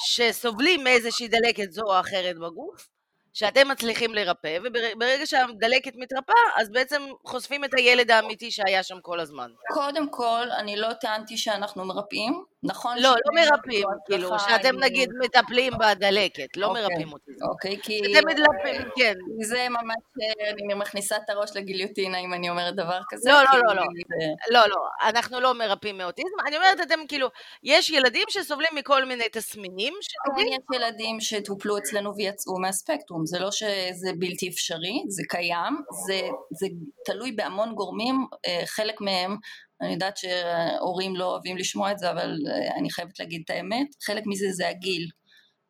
שסובלים 0.05 0.83
מאיזושהי 0.83 1.27
דלקת 1.27 1.71
זו 1.71 1.81
או 1.81 1.99
אחרת 1.99 2.35
בגוף 2.35 2.98
שאתם 3.33 3.67
מצליחים 3.67 4.13
לרפא, 4.13 4.57
וברגע 4.63 5.25
שהדלקת 5.25 5.93
מתרפאה, 5.95 6.35
אז 6.57 6.69
בעצם 6.69 7.01
חושפים 7.25 7.63
את 7.65 7.73
הילד 7.73 8.11
האמיתי 8.11 8.51
שהיה 8.51 8.83
שם 8.83 9.01
כל 9.01 9.19
הזמן. 9.19 9.51
קודם 9.73 10.09
כל, 10.09 10.47
אני 10.57 10.77
לא 10.77 10.93
טענתי 10.93 11.37
שאנחנו 11.37 11.85
מרפאים, 11.85 12.43
נכון? 12.63 12.97
לא, 12.97 13.09
לא 13.09 13.41
מרפאים, 13.41 13.87
כאילו, 14.05 14.39
שאתם 14.39 14.79
נגיד 14.79 15.09
מטפלים 15.23 15.73
בדלקת, 15.79 16.57
לא 16.57 16.67
אוקיי, 16.67 16.83
מרפאים 16.83 17.13
אותי. 17.13 17.31
אוקיי, 17.49 17.79
כי... 17.83 17.99
אתם 17.99 18.27
מטפלים, 18.27 18.81
כן. 18.95 19.13
זה 19.41 19.67
ממש, 19.69 19.95
אני 20.53 20.73
מכניסה 20.73 21.17
את 21.17 21.29
הראש 21.29 21.49
לגיליוטינה 21.55 22.17
אם 22.17 22.33
אני 22.33 22.49
אומרת 22.49 22.75
דבר 22.75 22.99
כזה. 23.09 23.29
לא, 23.31 23.43
לא, 23.43 23.59
לא, 23.67 23.75
לא, 23.75 23.83
לא, 24.51 24.69
לא, 24.69 25.09
אנחנו 25.09 25.39
לא 25.39 25.53
מרפאים 25.53 25.97
מאוטיזם, 25.97 26.35
אני 26.47 26.57
אומרת, 26.57 26.81
אתם 26.81 26.99
כאילו, 27.07 27.27
יש 27.63 27.89
ילדים 27.89 28.25
שסובלים 28.29 28.69
מכל 28.75 29.05
מיני 29.05 29.29
תסמינים, 29.31 29.93
יש 30.01 30.59
ילדים 30.75 31.19
שטופלו 31.19 31.77
אצלנו 31.77 32.15
ויצאו 32.15 32.59
מהספקטרום, 32.59 33.25
זה 33.25 33.39
לא 33.39 33.51
שזה 33.51 34.11
בלתי 34.17 34.49
אפשרי, 34.49 35.03
זה 35.07 35.23
קיים, 35.29 35.75
זה 36.59 36.67
תלוי 37.05 37.31
בהמון 37.31 37.75
גורמים, 37.75 38.15
אה, 38.47 38.61
חלק 38.65 39.01
מהם 39.01 39.37
אני 39.81 39.93
יודעת 39.93 40.17
שהורים 40.17 41.15
לא 41.15 41.25
אוהבים 41.25 41.57
לשמוע 41.57 41.91
את 41.91 41.99
זה, 41.99 42.11
אבל 42.11 42.37
אה, 42.47 42.77
אני 42.79 42.91
חייבת 42.91 43.19
להגיד 43.19 43.41
את 43.45 43.49
האמת, 43.49 43.87
חלק 44.05 44.23
מזה 44.25 44.51
זה 44.51 44.69
הגיל. 44.69 45.09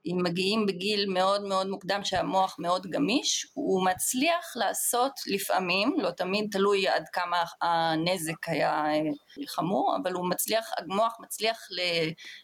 אם 0.06 0.18
מגיעים 0.24 0.65
בגיל 0.65 1.10
מאוד 1.10 1.41
מאוד 1.44 1.68
מוקדם 1.68 2.00
שהמוח 2.03 2.56
מאוד 2.60 2.88
גמיש, 2.88 3.48
הוא 3.53 3.86
מצליח 3.86 4.53
לעשות 4.56 5.12
לפעמים, 5.27 5.96
לא 5.98 6.12
תמיד 6.12 6.48
תלוי 6.51 6.88
עד 6.88 7.03
כמה 7.13 7.44
הנזק 7.62 8.50
היה 8.50 8.86
אה, 8.86 9.00
חמור, 9.48 9.98
אבל 10.01 10.13
הוא 10.13 10.29
מצליח, 10.29 10.70
המוח 10.77 11.18
מצליח 11.20 11.58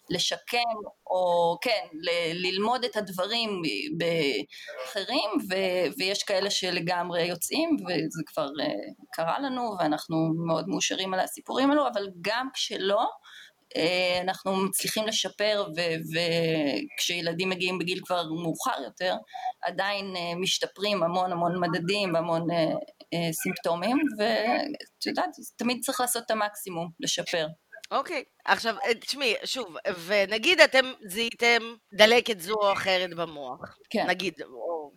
לשקם 0.09 0.75
או 1.07 1.57
כן, 1.61 1.85
ללמוד 2.33 2.83
את 2.85 2.95
הדברים 2.95 3.61
באחרים 3.97 5.29
ויש 5.97 6.23
כאלה 6.23 6.49
שלגמרי 6.49 7.23
יוצאים 7.25 7.69
וזה 7.79 8.21
כבר 8.25 8.47
אה, 8.61 8.65
קרה 9.11 9.39
לנו 9.39 9.75
ואנחנו 9.79 10.17
מאוד 10.47 10.67
מאושרים 10.67 11.13
על 11.13 11.19
הסיפורים 11.19 11.69
האלו, 11.69 11.87
אבל 11.87 12.07
גם 12.21 12.47
כשלא 12.53 13.05
אנחנו 14.21 14.55
מצליחים 14.55 15.07
לשפר 15.07 15.65
וכשילדים 16.97 17.49
מגיעים 17.49 17.79
בגיל 17.79 17.99
כבר 18.05 18.23
מאוחר 18.23 18.83
יותר 18.83 19.15
עדיין 19.61 20.15
אה, 20.15 20.35
משתפרים 20.35 21.03
המון 21.03 21.31
המון 21.31 21.59
מדדים 21.59 22.13
והמון 22.13 22.51
אה, 22.51 23.31
סימפטומים 23.31 23.97
ואת 24.19 25.05
יודעת 25.05 25.29
תמיד 25.55 25.79
צריך 25.83 25.99
לעשות 25.99 26.23
את 26.25 26.31
המקסימום 26.31 26.89
לשפר. 26.99 27.47
אוקיי, 27.91 28.23
okay. 28.25 28.51
עכשיו 28.51 28.75
תשמעי 28.99 29.33
שוב 29.45 29.75
ונגיד 30.05 30.61
אתם 30.61 30.85
זיהיתם 31.07 31.61
דלקת 31.93 32.39
זו 32.39 32.53
או 32.53 32.73
אחרת 32.73 33.13
במוח 33.13 33.77
כן 33.89 34.07
נגיד 34.07 34.33
או... 34.41 34.91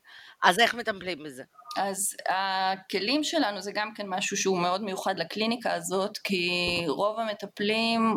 אז 0.45 0.59
איך 0.59 0.75
מטפלים 0.75 1.23
בזה? 1.25 1.43
אז 1.79 2.17
הכלים 2.29 3.25
שלנו 3.25 3.61
זה 3.61 3.73
גם 3.75 3.95
כן 3.95 4.07
משהו 4.09 4.37
שהוא 4.37 4.59
מאוד 4.59 4.83
מיוחד 4.83 5.19
לקליניקה 5.19 5.75
הזאת 5.75 6.19
כי 6.25 6.49
רוב 6.89 7.19
המטפלים 7.19 8.15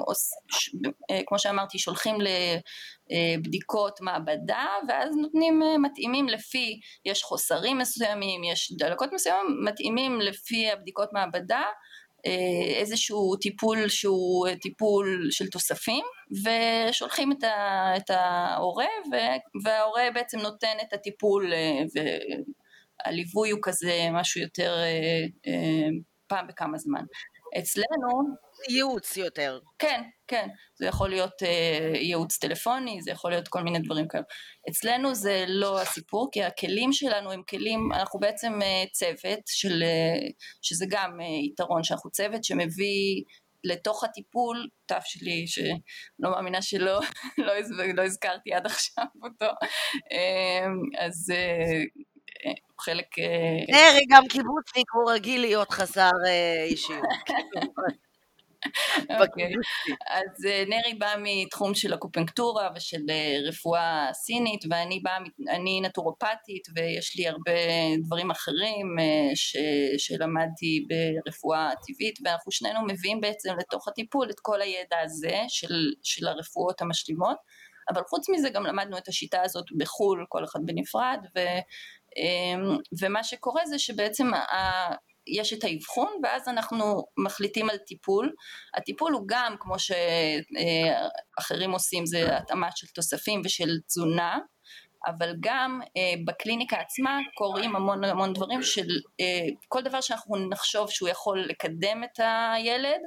אה, 1.11 1.21
כמו 1.27 1.39
שאמרתי 1.39 1.79
שולחים 1.79 2.17
לבדיקות 3.11 4.01
מעבדה 4.01 4.65
ואז 4.87 5.15
נותנים 5.15 5.63
אה, 5.63 5.77
מתאימים 5.77 6.27
לפי 6.27 6.79
יש 7.05 7.23
חוסרים 7.23 7.77
מסוימים 7.77 8.43
יש 8.43 8.71
דלקות 8.77 9.09
מסוימים 9.13 9.63
מתאימים 9.63 10.21
לפי 10.21 10.71
הבדיקות 10.71 11.09
מעבדה 11.13 11.63
איזשהו 12.77 13.35
טיפול 13.35 13.87
שהוא 13.87 14.47
טיפול 14.61 15.27
של 15.31 15.47
תוספים 15.47 16.05
ושולחים 16.31 17.31
את 17.97 18.09
ההורה 18.09 18.85
וההורה 19.63 20.03
בעצם 20.13 20.39
נותן 20.39 20.77
את 20.81 20.93
הטיפול 20.93 21.53
הליווי 23.05 23.49
הוא 23.49 23.59
כזה 23.63 24.07
משהו 24.11 24.41
יותר 24.41 24.73
אה, 24.77 25.25
אה, 25.47 25.89
פעם 26.27 26.47
בכמה 26.47 26.77
זמן. 26.77 27.03
אצלנו... 27.59 28.41
ייעוץ 28.69 29.17
יותר. 29.17 29.59
כן, 29.79 30.01
כן. 30.27 30.47
זה 30.75 30.85
יכול 30.85 31.09
להיות 31.09 31.43
אה, 31.43 31.91
ייעוץ 31.95 32.37
טלפוני, 32.37 33.01
זה 33.01 33.11
יכול 33.11 33.31
להיות 33.31 33.47
כל 33.47 33.61
מיני 33.61 33.79
דברים 33.79 34.07
כאלה. 34.07 34.23
אצלנו 34.69 35.15
זה 35.15 35.45
לא 35.47 35.81
הסיפור, 35.81 36.29
כי 36.31 36.43
הכלים 36.43 36.93
שלנו 36.93 37.31
הם 37.31 37.41
כלים, 37.49 37.89
אנחנו 37.93 38.19
בעצם 38.19 38.61
אה, 38.61 38.83
צוות 38.91 39.39
של, 39.45 39.83
אה, 39.83 40.29
שזה 40.61 40.85
גם 40.89 41.21
אה, 41.21 41.25
יתרון, 41.25 41.83
שאנחנו 41.83 42.11
צוות 42.11 42.43
שמביא 42.43 43.23
לתוך 43.63 44.03
הטיפול, 44.03 44.67
תו 44.85 44.95
שלי 45.05 45.47
שלא 45.47 46.31
מאמינה 46.31 46.61
שלא 46.61 46.99
לא, 47.37 47.53
לא 47.95 48.03
הזכרתי 48.03 48.53
עד 48.53 48.65
עכשיו 48.65 49.05
אותו, 49.23 49.45
אה, 50.11 50.67
אז 51.05 51.33
חלק... 52.79 53.07
נרי 53.69 54.05
גם 54.09 54.23
קיבוצניק, 54.27 54.91
הוא 54.93 55.11
רגיל 55.11 55.41
להיות 55.41 55.71
חסר 55.71 56.11
אישיות. 56.69 57.03
אוקיי. 59.21 59.51
אז 60.09 60.45
אה, 60.45 60.63
נרי 60.67 60.93
בא 60.93 61.13
מתחום 61.19 61.75
של 61.75 61.93
הקופנקטורה 61.93 62.69
ושל 62.75 63.01
רפואה 63.47 64.09
סינית 64.13 64.61
ואני 64.69 64.99
באה, 64.99 65.17
אני 65.49 65.81
נטורופטית 65.81 66.67
ויש 66.75 67.15
לי 67.15 67.27
הרבה 67.27 67.51
דברים 68.05 68.31
אחרים 68.31 68.95
ש, 69.35 69.57
שלמדתי 69.97 70.85
ברפואה 70.89 71.69
טבעית 71.87 72.19
ואנחנו 72.25 72.51
שנינו 72.51 72.79
מביאים 72.87 73.21
בעצם 73.21 73.53
לתוך 73.59 73.87
הטיפול 73.87 74.29
את 74.29 74.39
כל 74.41 74.61
הידע 74.61 74.97
הזה 75.03 75.39
של, 75.47 75.91
של 76.03 76.27
הרפואות 76.27 76.81
המשלימות 76.81 77.37
אבל 77.93 78.01
חוץ 78.09 78.29
מזה 78.29 78.49
גם 78.49 78.65
למדנו 78.65 78.97
את 78.97 79.07
השיטה 79.07 79.41
הזאת 79.41 79.65
בחו"ל 79.77 80.25
כל 80.29 80.43
אחד 80.43 80.59
בנפרד 80.65 81.19
ו, 81.35 81.39
אמ, 82.17 82.77
ומה 83.01 83.23
שקורה 83.23 83.65
זה 83.65 83.79
שבעצם 83.79 84.31
יש 85.27 85.53
את 85.53 85.63
האבחון 85.63 86.19
ואז 86.23 86.47
אנחנו 86.47 87.03
מחליטים 87.17 87.69
על 87.69 87.77
טיפול. 87.77 88.33
הטיפול 88.77 89.13
הוא 89.13 89.23
גם 89.25 89.55
כמו 89.59 89.75
שאחרים 89.79 91.71
עושים 91.71 92.05
זה 92.05 92.37
התאמה 92.37 92.69
של 92.75 92.87
תוספים 92.87 93.41
ושל 93.45 93.69
תזונה 93.87 94.39
אבל 95.07 95.33
גם 95.39 95.79
אה, 95.97 96.13
בקליניקה 96.25 96.77
עצמה 96.77 97.19
קורים 97.35 97.75
המון 97.75 98.03
המון 98.03 98.33
דברים 98.33 98.63
של 98.63 98.87
אה, 99.19 99.47
כל 99.67 99.81
דבר 99.81 100.01
שאנחנו 100.01 100.49
נחשוב 100.49 100.89
שהוא 100.89 101.09
יכול 101.09 101.39
לקדם 101.49 102.03
את 102.03 102.19
הילד 102.19 102.99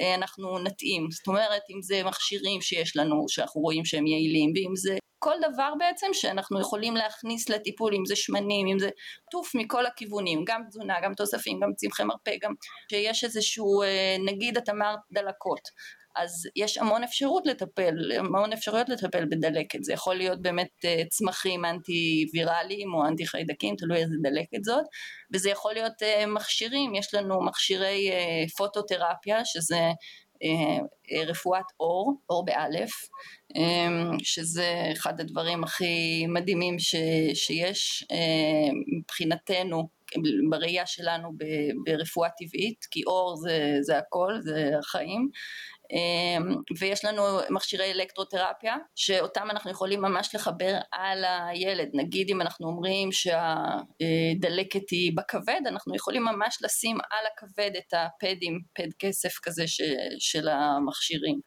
אה, 0.00 0.14
אנחנו 0.14 0.58
נתאים, 0.58 1.10
זאת 1.10 1.26
אומרת 1.26 1.62
אם 1.70 1.82
זה 1.82 2.02
מכשירים 2.04 2.60
שיש 2.60 2.96
לנו 2.96 3.24
שאנחנו 3.28 3.60
רואים 3.60 3.84
שהם 3.84 4.06
יעילים 4.06 4.52
ואם 4.54 4.76
זה 4.76 4.96
כל 5.22 5.34
דבר 5.52 5.72
בעצם 5.78 6.06
שאנחנו 6.12 6.60
יכולים 6.60 6.96
להכניס 6.96 7.48
לטיפול, 7.48 7.94
אם 7.94 8.06
זה 8.06 8.16
שמנים, 8.16 8.66
אם 8.66 8.78
זה 8.78 8.90
עטוף 9.28 9.54
מכל 9.54 9.86
הכיוונים, 9.86 10.44
גם 10.46 10.62
תזונה, 10.68 10.94
גם 11.02 11.14
תוספים, 11.14 11.60
גם 11.62 11.68
צמחי 11.76 12.04
מרפא, 12.04 12.30
גם 12.42 12.52
שיש 12.90 13.24
איזשהו, 13.24 13.82
אה, 13.82 14.16
נגיד 14.26 14.56
את 14.56 14.68
אמרת 14.68 14.98
דלקות, 15.12 15.60
אז 16.16 16.48
יש 16.56 16.78
המון 16.78 17.04
אפשרות 17.04 17.46
לטפל, 17.46 18.12
המון 18.18 18.52
אפשרויות 18.52 18.88
לטפל 18.88 19.24
בדלקת, 19.24 19.84
זה 19.84 19.92
יכול 19.92 20.14
להיות 20.14 20.42
באמת 20.42 20.70
אה, 20.84 21.02
צמחים 21.10 21.64
אנטי 21.64 22.26
ויראליים 22.32 22.94
או 22.94 23.06
אנטי 23.06 23.26
חיידקים, 23.26 23.76
תלוי 23.76 23.96
איזה 23.96 24.14
דלקת 24.22 24.64
זאת, 24.64 24.84
וזה 25.34 25.50
יכול 25.50 25.72
להיות 25.72 26.02
אה, 26.02 26.26
מכשירים, 26.26 26.94
יש 26.94 27.14
לנו 27.14 27.44
מכשירי 27.44 28.10
פוטותרפיה 28.56 29.44
שזה 29.44 29.90
רפואת 31.28 31.64
אור, 31.80 32.14
אור 32.30 32.44
באלף, 32.44 32.90
שזה 34.22 34.88
אחד 34.92 35.20
הדברים 35.20 35.64
הכי 35.64 36.26
מדהימים 36.26 36.78
ש, 36.78 36.94
שיש 37.34 38.04
אמ, 38.10 38.98
מבחינתנו 38.98 39.88
בראייה 40.50 40.86
שלנו 40.86 41.32
ברפואה 41.84 42.28
טבעית, 42.38 42.86
כי 42.90 43.02
אור 43.06 43.36
זה, 43.36 43.78
זה 43.80 43.98
הכל, 43.98 44.32
זה 44.40 44.70
החיים. 44.78 45.28
אמ, 45.92 46.54
ויש 46.78 47.04
לנו 47.04 47.22
מכשירי 47.50 47.92
אלקטרותרפיה 47.92 48.76
שאותם 48.94 49.50
אנחנו 49.50 49.70
יכולים 49.70 50.02
ממש 50.02 50.34
לחבר 50.34 50.78
על 50.92 51.24
הילד 51.24 51.88
נגיד 51.94 52.30
אם 52.30 52.40
אנחנו 52.40 52.68
אומרים 52.68 53.08
שהדלקת 53.12 54.90
היא 54.90 55.12
בכבד 55.16 55.60
אנחנו 55.66 55.96
יכולים 55.96 56.24
ממש 56.24 56.58
לשים 56.62 56.96
על 57.10 57.26
הכבד 57.32 57.70
את 57.78 57.94
הפדים 57.94 58.60
פד 58.74 58.88
כסף 58.98 59.38
כזה 59.42 59.66
ש, 59.66 59.80
של 60.18 60.48
המכשירים 60.48 61.34
אמ, 61.34 61.40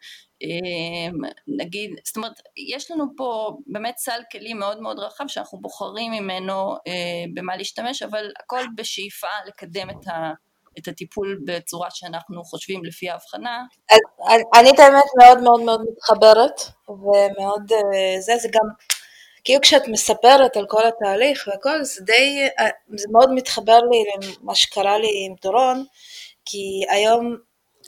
נגיד, 1.47 1.91
זאת 2.05 2.15
אומרת, 2.15 2.41
יש 2.73 2.91
לנו 2.91 3.05
פה 3.17 3.57
באמת 3.67 3.97
סל 3.97 4.19
כלים 4.31 4.59
מאוד 4.59 4.81
מאוד 4.81 4.99
רחב 4.99 5.23
שאנחנו 5.27 5.59
בוחרים 5.61 6.11
ממנו 6.11 6.75
אה, 6.87 7.23
במה 7.33 7.55
להשתמש, 7.57 8.03
אבל 8.03 8.31
הכל 8.39 8.61
בשאיפה 8.75 9.27
לקדם 9.47 9.89
את 9.89 10.07
ה... 10.07 10.33
את 10.79 10.87
הטיפול 10.87 11.39
בצורה 11.45 11.87
שאנחנו 11.91 12.43
חושבים 12.43 12.85
לפי 12.85 13.09
ההבחנה. 13.09 13.63
אני 14.59 14.69
את 14.69 14.79
האמת 14.79 15.03
מאוד 15.17 15.41
מאוד 15.43 15.61
מאוד 15.61 15.81
מתחברת 15.91 16.61
ומאוד 16.89 17.71
אה, 17.71 18.21
זה, 18.21 18.33
זה 18.37 18.47
גם 18.51 18.67
כאילו 19.43 19.61
כשאת 19.61 19.87
מספרת 19.87 20.57
על 20.57 20.65
כל 20.69 20.87
התהליך 20.87 21.47
והכל 21.47 21.83
זה 21.83 22.03
די, 22.05 22.47
אה, 22.59 22.69
זה 22.95 23.07
מאוד 23.11 23.31
מתחבר 23.33 23.79
לי 23.79 24.03
למה 24.41 24.55
שקרה 24.55 24.97
לי 24.97 25.25
עם 25.25 25.35
דורון 25.41 25.85
כי 26.45 26.81
היום 26.89 27.37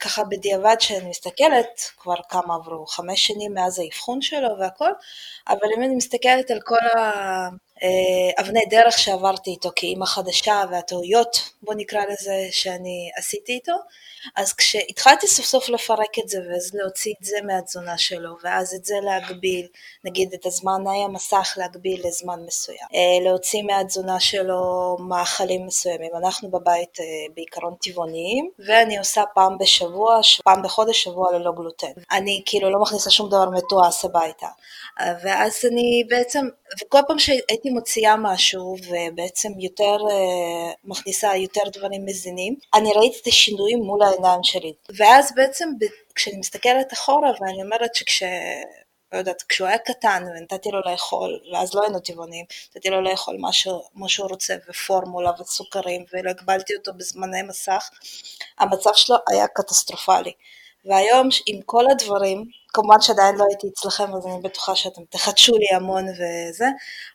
ככה 0.01 0.23
בדיעבד 0.23 0.75
שאני 0.79 1.09
מסתכלת, 1.09 1.81
כבר 1.97 2.15
כמה 2.29 2.55
עברו, 2.55 2.85
חמש 2.85 3.27
שנים 3.27 3.53
מאז 3.53 3.79
האבחון 3.79 4.21
שלו 4.21 4.49
והכל, 4.59 4.91
אבל 5.47 5.67
אם 5.77 5.83
אני 5.83 5.95
מסתכלת 5.95 6.51
על 6.51 6.59
כל 6.65 6.99
האבני 8.37 8.65
דרך 8.69 8.99
שעברתי 8.99 9.49
איתו 9.49 9.69
כאימא 9.75 10.05
חדשה 10.05 10.63
והטעויות, 10.71 11.49
בוא 11.61 11.73
נקרא 11.77 12.01
לזה, 12.05 12.47
שאני 12.51 13.11
עשיתי 13.17 13.53
איתו, 13.53 13.73
אז 14.35 14.53
כשהתחלתי 14.53 15.27
סוף 15.27 15.45
סוף 15.45 15.69
לפרק 15.69 16.19
את 16.23 16.29
זה 16.29 16.39
ואז 16.49 16.71
להוציא 16.73 17.13
את 17.19 17.25
זה 17.25 17.37
מהתזונה 17.43 17.97
שלו 17.97 18.35
ואז 18.43 18.73
את 18.73 18.85
זה 18.85 18.95
להגביל, 19.03 19.67
נגיד 20.03 20.33
את 20.33 20.45
הזמני 20.45 21.03
המסך 21.05 21.53
להגביל 21.57 22.07
לזמן 22.07 22.39
מסוים, 22.47 22.87
אה, 22.95 23.25
להוציא 23.25 23.63
מהתזונה 23.63 24.19
שלו 24.19 24.61
מאכלים 24.99 25.65
מסוימים, 25.65 26.11
אנחנו 26.17 26.51
בבית 26.51 26.99
אה, 26.99 27.05
בעיקרון 27.35 27.75
טבעוניים 27.81 28.49
ואני 28.67 28.97
עושה 28.97 29.23
פעם 29.33 29.57
בשבוע, 29.57 30.19
פעם 30.43 30.61
בחודש 30.63 31.03
שבוע 31.03 31.31
ללא 31.31 31.51
גלוטן, 31.51 31.91
אני 32.11 32.41
כאילו 32.45 32.69
לא 32.69 32.79
מכניסה 32.81 33.09
שום 33.09 33.29
דבר 33.29 33.49
מתועש 33.49 34.05
הביתה. 34.05 34.47
אה, 34.99 35.13
ואז 35.23 35.65
אני 35.71 36.03
בעצם, 36.09 36.45
וכל 36.81 36.99
פעם 37.07 37.19
שהייתי 37.19 37.66
מוציאה 37.69 38.15
משהו 38.15 38.75
ובעצם 38.87 39.49
יותר 39.59 39.97
מכניסה 40.83 41.35
יותר 41.35 41.61
דברים 41.73 42.05
מזינים, 42.05 42.55
אני 42.73 42.93
ראיתי 42.95 43.17
את 43.21 43.27
השינויים 43.27 43.79
מול 43.79 44.03
העיניים 44.03 44.43
שלי. 44.43 44.73
ואז 44.97 45.31
בעצם 45.35 45.69
כשאני 46.15 46.37
מסתכלת 46.37 46.93
אחורה 46.93 47.31
ואני 47.41 47.63
אומרת 47.63 47.95
שכש... 47.95 48.23
לא 49.13 49.17
יודעת, 49.17 49.41
כשהוא 49.41 49.67
היה 49.67 49.77
קטן 49.77 50.23
ונתתי 50.35 50.69
לו 50.71 50.79
לאכול, 50.85 51.39
ואז 51.53 51.73
לא 51.73 51.81
היינו 51.81 51.99
טבעונים, 51.99 52.45
נתתי 52.75 52.89
לו 52.89 53.01
לאכול. 53.01 53.37
מה 53.93 54.09
שהוא 54.09 54.29
רוצה 54.29 54.55
ופורמולה 54.69 55.31
וסוכרים 55.41 56.05
ולא 56.13 56.29
הגבלתי 56.29 56.75
אותו 56.75 56.93
בזמני 56.93 57.41
מסך, 57.41 57.89
המצב 58.59 58.89
שלו 58.95 59.15
היה 59.27 59.47
קטסטרופלי. 59.47 60.31
והיום 60.85 61.29
עם 61.45 61.61
כל 61.65 61.91
הדברים, 61.91 62.45
כמובן 62.67 63.01
שעדיין 63.01 63.35
לא 63.35 63.45
הייתי 63.49 63.67
אצלכם 63.67 64.15
אז 64.15 64.25
אני 64.27 64.41
בטוחה 64.43 64.75
שאתם 64.75 65.01
תחדשו 65.09 65.57
לי 65.57 65.75
המון 65.75 66.05
וזה, 66.09 66.65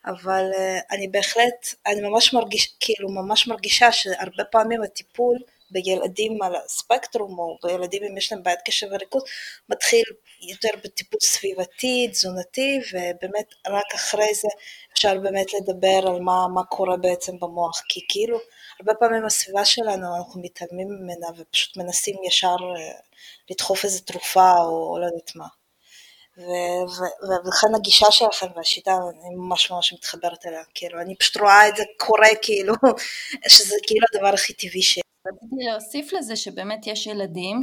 אבל 0.07 0.51
uh, 0.53 0.95
אני 0.95 1.09
בהחלט, 1.09 1.75
אני 1.87 2.01
ממש 2.01 2.33
מרגיש, 2.33 2.75
כאילו 2.81 3.09
ממש 3.09 3.49
מרגישה 3.49 3.93
שהרבה 3.93 4.45
פעמים 4.45 4.83
הטיפול 4.83 5.39
בילדים 5.73 6.43
על 6.43 6.53
הספקטרום 6.65 7.39
או 7.39 7.59
בילדים 7.65 8.03
אם 8.05 8.17
יש 8.17 8.33
להם 8.33 8.43
בעיית 8.43 8.61
קשב 8.65 8.87
וריכוז 8.91 9.23
מתחיל 9.69 10.05
יותר 10.43 10.69
בטיפול 10.85 11.21
סביבתי, 11.23 12.09
תזונתי 12.13 12.81
ובאמת 12.93 13.55
רק 13.67 13.95
אחרי 13.95 14.35
זה 14.35 14.49
אפשר 14.93 15.19
באמת 15.19 15.47
לדבר 15.55 16.01
על 16.07 16.21
מה, 16.21 16.47
מה 16.55 16.65
קורה 16.65 16.97
בעצם 16.97 17.33
במוח 17.41 17.83
כי 17.89 18.01
כאילו 18.09 18.39
הרבה 18.83 18.95
פעמים 18.95 19.25
הסביבה 19.25 19.65
שלנו 19.65 20.17
אנחנו 20.17 20.41
מתעלמים 20.41 20.89
ממנה 20.89 21.27
ופשוט 21.37 21.77
מנסים 21.77 22.17
ישר 22.27 22.57
אה, 22.77 22.93
לדחוף 23.51 23.85
איזה 23.85 24.01
תרופה 24.01 24.53
או 24.59 24.99
לא 25.01 25.07
יודעת 25.07 25.37
מה. 25.37 25.47
ולכן 27.23 27.75
הגישה 27.75 28.07
שלכם 28.11 28.47
והשיטה 28.57 28.91
אני 29.27 29.35
ממש 29.35 29.71
ממש 29.71 29.93
מתחברת 29.93 30.47
אליה. 30.47 30.63
כאילו 30.75 31.01
אני 31.01 31.17
פשוט 31.17 31.37
רואה 31.37 31.69
את 31.69 31.77
זה 31.77 31.83
קורה 31.97 32.29
כאילו 32.43 32.75
שזה 33.55 33.77
כאילו 33.87 34.07
הדבר 34.15 34.35
הכי 34.35 34.53
טבעי 34.53 34.83
ש... 34.83 34.99
רציתי 35.27 35.65
להוסיף 35.71 36.13
לזה 36.13 36.37
שבאמת 36.37 36.87
יש 36.87 37.07
ילדים 37.07 37.61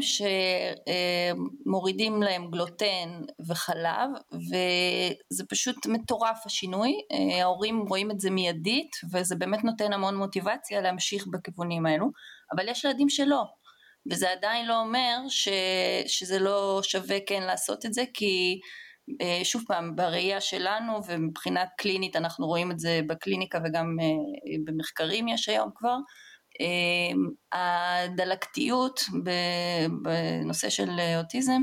שמורידים 1.65 2.23
להם 2.23 2.51
גלוטן 2.51 3.21
וחלב 3.47 4.09
וזה 4.31 5.43
פשוט 5.49 5.85
מטורף 5.85 6.45
השינוי, 6.45 6.93
ההורים 7.41 7.85
רואים 7.87 8.11
את 8.11 8.19
זה 8.19 8.29
מיידית 8.31 8.91
וזה 9.13 9.35
באמת 9.35 9.63
נותן 9.63 9.93
המון 9.93 10.15
מוטיבציה 10.15 10.81
להמשיך 10.81 11.27
בכיוונים 11.27 11.85
האלו, 11.85 12.11
אבל 12.55 12.69
יש 12.69 12.83
ילדים 12.83 13.09
שלא, 13.09 13.43
וזה 14.11 14.31
עדיין 14.31 14.65
לא 14.65 14.79
אומר 14.79 15.17
ש, 15.29 15.49
שזה 16.07 16.39
לא 16.39 16.79
שווה 16.83 17.17
כן 17.27 17.43
לעשות 17.43 17.85
את 17.85 17.93
זה 17.93 18.03
כי 18.13 18.59
שוב 19.43 19.63
פעם 19.67 19.95
בראייה 19.95 20.41
שלנו 20.41 20.99
ומבחינה 21.07 21.63
קלינית 21.77 22.15
אנחנו 22.15 22.47
רואים 22.47 22.71
את 22.71 22.79
זה 22.79 23.01
בקליניקה 23.07 23.59
וגם 23.65 23.97
במחקרים 24.65 25.27
יש 25.27 25.49
היום 25.49 25.69
כבר 25.75 25.95
הדלקתיות 27.51 29.01
בנושא 30.03 30.69
של 30.69 30.89
אוטיזם 31.17 31.61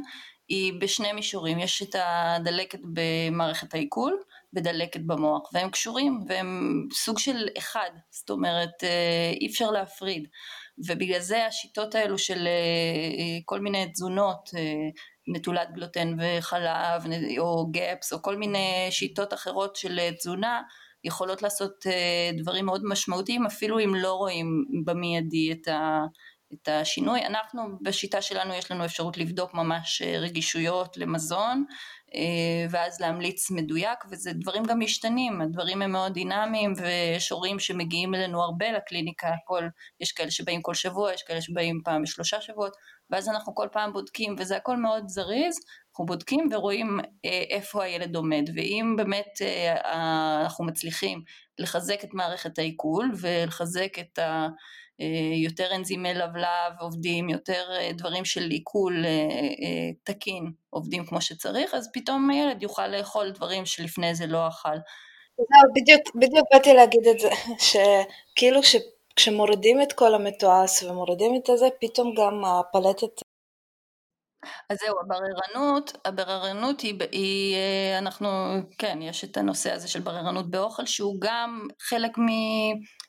היא 0.48 0.72
בשני 0.80 1.12
מישורים, 1.12 1.58
יש 1.58 1.82
את 1.82 1.96
הדלקת 1.98 2.78
במערכת 2.92 3.74
העיכול 3.74 4.22
ודלקת 4.54 5.00
במוח 5.00 5.50
והם 5.52 5.70
קשורים 5.70 6.24
והם 6.28 6.82
סוג 6.92 7.18
של 7.18 7.48
אחד, 7.58 7.90
זאת 8.10 8.30
אומרת 8.30 8.84
אה, 8.84 9.32
אי 9.40 9.46
אפשר 9.46 9.70
להפריד. 9.70 10.28
ובגלל 10.88 11.20
זה 11.20 11.46
השיטות 11.46 11.94
האלו 11.94 12.18
של 12.18 12.46
אה, 12.46 13.38
כל 13.44 13.60
מיני 13.60 13.92
תזונות 13.92 14.50
אה, 14.56 14.62
נטולת 15.28 15.72
גלוטן 15.72 16.16
וחלב 16.18 17.02
או 17.38 17.66
גפס 17.70 18.12
או 18.12 18.22
כל 18.22 18.36
מיני 18.36 18.88
שיטות 18.90 19.34
אחרות 19.34 19.76
של 19.76 20.10
תזונה 20.18 20.62
יכולות 21.06 21.42
לעשות 21.42 21.86
אה, 21.86 22.30
דברים 22.38 22.66
מאוד 22.66 22.82
משמעותיים 22.84 23.46
אפילו 23.46 23.80
אם 23.80 23.94
לא 23.94 24.12
רואים 24.12 24.64
במיידי 24.84 25.52
את, 25.52 25.68
ה, 25.68 26.04
את 26.52 26.68
השינוי. 26.68 27.26
אנחנו 27.26 27.62
בשיטה 27.82 28.22
שלנו 28.22 28.54
יש 28.54 28.70
לנו 28.70 28.84
אפשרות 28.84 29.18
לבדוק 29.18 29.54
ממש 29.54 30.02
אה, 30.02 30.18
רגישויות 30.18 30.96
למזון 30.96 31.64
אה, 32.14 32.66
ואז 32.70 33.00
להמליץ 33.00 33.50
מדויק 33.50 33.98
וזה 34.10 34.30
דברים 34.32 34.64
גם 34.64 34.80
משתנים, 34.80 35.40
הדברים 35.40 35.82
הם 35.82 35.92
מאוד 35.92 36.12
דינמיים 36.12 36.72
ויש 36.76 37.30
הורים 37.30 37.58
שמגיעים 37.58 38.14
אלינו 38.14 38.42
הרבה 38.42 38.72
לקליניקה, 38.72 39.28
כל, 39.44 39.68
יש 40.00 40.12
כאלה 40.12 40.30
שבאים 40.30 40.62
כל 40.62 40.74
שבוע, 40.74 41.12
יש 41.12 41.22
כאלה 41.22 41.40
שבאים 41.40 41.80
פעם 41.84 42.02
בשלושה 42.02 42.40
שבועות 42.40 42.76
ואז 43.10 43.28
אנחנו 43.28 43.54
כל 43.54 43.68
פעם 43.72 43.92
בודקים 43.92 44.34
וזה 44.38 44.56
הכל 44.56 44.76
מאוד 44.76 45.04
זריז 45.08 45.56
אנחנו 45.96 46.06
בודקים 46.06 46.48
ורואים 46.52 47.00
אה, 47.24 47.42
איפה 47.50 47.84
הילד 47.84 48.16
עומד 48.16 48.50
ואם 48.56 48.94
באמת 48.96 49.38
אה, 49.42 50.42
אנחנו 50.42 50.64
מצליחים 50.64 51.22
לחזק 51.58 52.04
את 52.04 52.14
מערכת 52.14 52.58
העיכול 52.58 53.10
ולחזק 53.20 53.98
את 53.98 54.18
ה... 54.18 54.48
אה, 55.00 55.36
יותר 55.44 55.74
אנזימי 55.74 56.14
לבלב 56.14 56.72
עובדים, 56.80 57.28
יותר 57.28 57.64
דברים 57.92 58.24
של 58.24 58.50
עיכול 58.50 59.04
תקין 60.04 60.52
עובדים 60.70 61.06
כמו 61.06 61.20
שצריך, 61.20 61.74
אז 61.74 61.90
פתאום 61.92 62.30
הילד 62.30 62.62
יוכל 62.62 62.88
לאכול 62.88 63.30
דברים 63.30 63.66
שלפני 63.66 64.14
זה 64.14 64.26
לא 64.26 64.48
אכל. 64.48 64.76
זהו, 65.36 65.72
בדיוק, 65.74 66.16
בדיוק 66.16 66.46
באתי 66.52 66.74
להגיד 66.74 67.06
את 67.10 67.20
זה, 67.20 67.28
שכאילו 67.68 68.60
כשמורידים 69.16 69.82
את 69.82 69.92
כל 69.92 70.14
המתועש 70.14 70.82
ומורידים 70.82 71.36
את 71.36 71.48
הזה, 71.48 71.68
פתאום 71.80 72.14
גם 72.14 72.44
הפלטת 72.44 73.25
אז 74.70 74.78
זהו, 74.78 74.94
הבררנות, 75.00 75.92
הבררנות 76.04 76.80
היא, 76.80 76.94
היא, 77.12 77.54
אה, 77.56 77.98
אנחנו, 77.98 78.28
כן, 78.78 78.98
יש 79.02 79.24
את 79.24 79.36
הנושא 79.36 79.72
הזה 79.72 79.88
של 79.88 80.00
בררנות 80.00 80.50
באוכל 80.50 80.86
שהוא 80.86 81.16
גם 81.20 81.66
חלק 81.80 82.18
מ, 82.18 82.26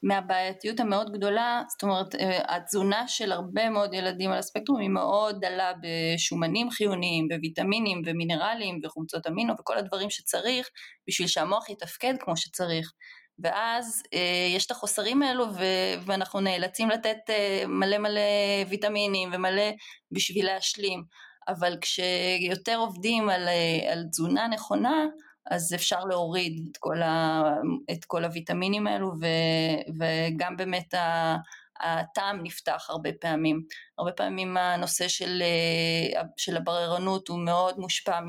מהבעייתיות 0.03 0.79
המאוד 0.79 1.11
גדולה, 1.13 1.61
זאת 1.69 1.83
אומרת 1.83 2.15
אה, 2.15 2.55
התזונה 2.55 3.07
של 3.07 3.31
הרבה 3.31 3.69
מאוד 3.69 3.93
ילדים 3.93 4.31
על 4.31 4.37
הספקטרום 4.37 4.79
היא 4.79 4.89
מאוד 4.89 5.35
דלה 5.41 5.71
בשומנים 5.81 6.71
חיוניים, 6.71 7.27
בוויטמינים 7.27 8.01
ומינרלים 8.05 8.79
וחומצות 8.83 9.27
אמינו 9.27 9.53
וכל 9.59 9.77
הדברים 9.77 10.09
שצריך 10.09 10.69
בשביל 11.07 11.27
שהמוח 11.27 11.69
יתפקד 11.69 12.13
כמו 12.19 12.37
שצריך. 12.37 12.91
ואז 13.39 14.03
אה, 14.13 14.47
יש 14.55 14.65
את 14.65 14.71
החוסרים 14.71 15.23
האלו 15.23 15.45
ו- 15.53 16.05
ואנחנו 16.05 16.39
נאלצים 16.39 16.89
לתת 16.89 17.17
אה, 17.29 17.63
מלא 17.67 17.97
מלא 17.97 18.21
ויטמינים 18.69 19.29
ומלא 19.33 19.71
בשביל 20.11 20.45
להשלים. 20.45 21.03
אבל 21.47 21.77
כשיותר 21.81 22.77
עובדים 22.77 23.29
על, 23.29 23.47
אה, 23.47 23.93
על 23.93 24.03
תזונה 24.11 24.47
נכונה, 24.47 25.05
אז 25.51 25.73
אפשר 25.73 25.99
להוריד 26.05 26.67
את 26.71 26.77
כל, 26.77 27.01
ה, 27.01 27.43
את 27.91 28.05
כל 28.05 28.25
הוויטמינים 28.25 28.87
האלו 28.87 29.11
ו, 29.21 29.25
וגם 29.99 30.57
באמת 30.57 30.93
ה, 30.93 31.35
הטעם 31.79 32.43
נפתח 32.43 32.85
הרבה 32.89 33.09
פעמים. 33.21 33.61
הרבה 33.97 34.11
פעמים 34.11 34.57
הנושא 34.57 35.07
של, 35.07 35.41
אה, 35.41 36.21
של 36.37 36.57
הבררנות 36.57 37.27
הוא 37.27 37.39
מאוד 37.39 37.79
מושפע 37.79 38.19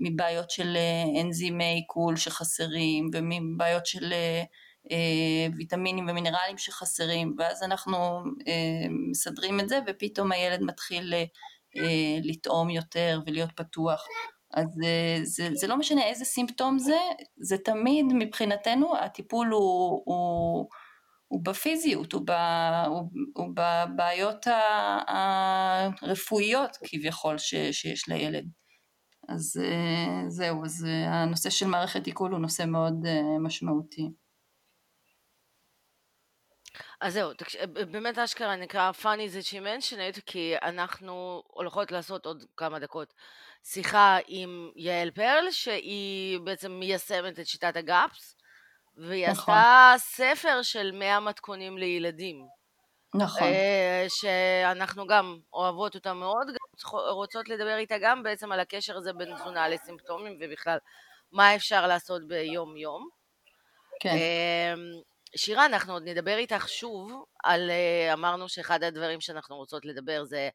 מבעיות 0.00 0.50
של 0.50 0.76
אה, 0.76 1.20
אנזימי 1.22 1.64
עיכול 1.64 2.16
שחסרים 2.16 3.10
ומבעיות 3.12 3.86
של 3.86 4.14
ויטמינים 5.56 6.08
ומינרלים 6.08 6.58
שחסרים 6.58 7.34
ואז 7.38 7.62
אנחנו 7.62 8.22
מסדרים 9.10 9.60
את 9.60 9.68
זה 9.68 9.78
ופתאום 9.86 10.32
הילד 10.32 10.62
מתחיל 10.62 11.14
לטעום 12.24 12.70
יותר 12.70 13.20
ולהיות 13.26 13.50
פתוח. 13.56 14.06
אז 14.54 14.66
זה, 15.22 15.48
זה 15.54 15.66
לא 15.66 15.76
משנה 15.76 16.06
איזה 16.06 16.24
סימפטום 16.24 16.78
זה, 16.78 16.98
זה 17.36 17.58
תמיד 17.58 18.06
מבחינתנו 18.12 18.96
הטיפול 18.96 19.48
הוא, 19.48 20.02
הוא 20.04 20.68
הוא 21.28 21.44
בפיזיות, 21.44 22.12
הוא, 22.12 22.22
ב, 22.26 22.30
הוא, 22.86 23.10
הוא 23.34 23.46
בבעיות 23.54 24.46
הרפואיות 26.02 26.78
כביכול 26.84 27.38
ש, 27.38 27.54
שיש 27.54 28.08
לילד. 28.08 28.44
אז 29.28 29.60
אה, 29.64 30.24
זהו, 30.28 30.64
אז 30.64 30.86
אה, 30.88 31.22
הנושא 31.22 31.50
של 31.50 31.66
מערכת 31.66 32.06
עיכול 32.06 32.32
הוא 32.32 32.40
נושא 32.40 32.64
מאוד 32.66 33.06
אה, 33.06 33.38
משמעותי. 33.40 34.10
אז 37.00 37.12
זהו, 37.12 37.30
באמת 37.90 38.18
אשכרה 38.18 38.56
נקרא 38.56 38.90
funny 39.02 39.34
that 39.34 39.46
she 39.46 39.56
mentioned 39.56 40.20
כי 40.26 40.54
אנחנו 40.62 41.42
הולכות 41.46 41.92
לעשות 41.92 42.26
עוד 42.26 42.44
כמה 42.56 42.78
דקות 42.78 43.14
שיחה 43.64 44.18
עם 44.26 44.70
יעל 44.76 45.10
פרל 45.10 45.46
שהיא 45.50 46.40
בעצם 46.40 46.72
מיישמת 46.72 47.40
את 47.40 47.46
שיטת 47.46 47.76
הגאפס 47.76 48.36
והיא 48.96 49.28
נכון. 49.28 49.54
עשתה 49.54 49.94
ספר 49.96 50.62
של 50.62 50.90
100 50.92 51.20
מתכונים 51.20 51.78
לילדים. 51.78 52.46
נכון. 53.14 53.42
אה, 53.42 54.06
שאנחנו 54.08 55.06
גם 55.06 55.38
אוהבות 55.52 55.94
אותה 55.94 56.12
מאוד, 56.12 56.46
רוצות 57.10 57.48
לדבר 57.48 57.76
איתה 57.76 57.94
גם 58.02 58.22
בעצם 58.22 58.52
על 58.52 58.60
הקשר 58.60 58.96
הזה 58.96 59.12
בין 59.12 59.34
תזונה 59.34 59.68
לסימפטומים 59.68 60.38
ובכלל 60.40 60.78
מה 61.32 61.54
אפשר 61.54 61.86
לעשות 61.86 62.28
ביום 62.28 62.76
יום. 62.76 63.08
כן. 64.00 64.16
שירה, 65.36 65.66
אנחנו 65.66 65.92
עוד 65.92 66.08
נדבר 66.08 66.36
איתך 66.36 66.68
שוב 66.68 67.24
על, 67.44 67.70
אה, 67.70 68.12
אמרנו 68.12 68.48
שאחד 68.48 68.82
הדברים 68.82 69.20
שאנחנו 69.20 69.56
רוצות 69.56 69.84
לדבר 69.84 70.24
זה 70.24 70.48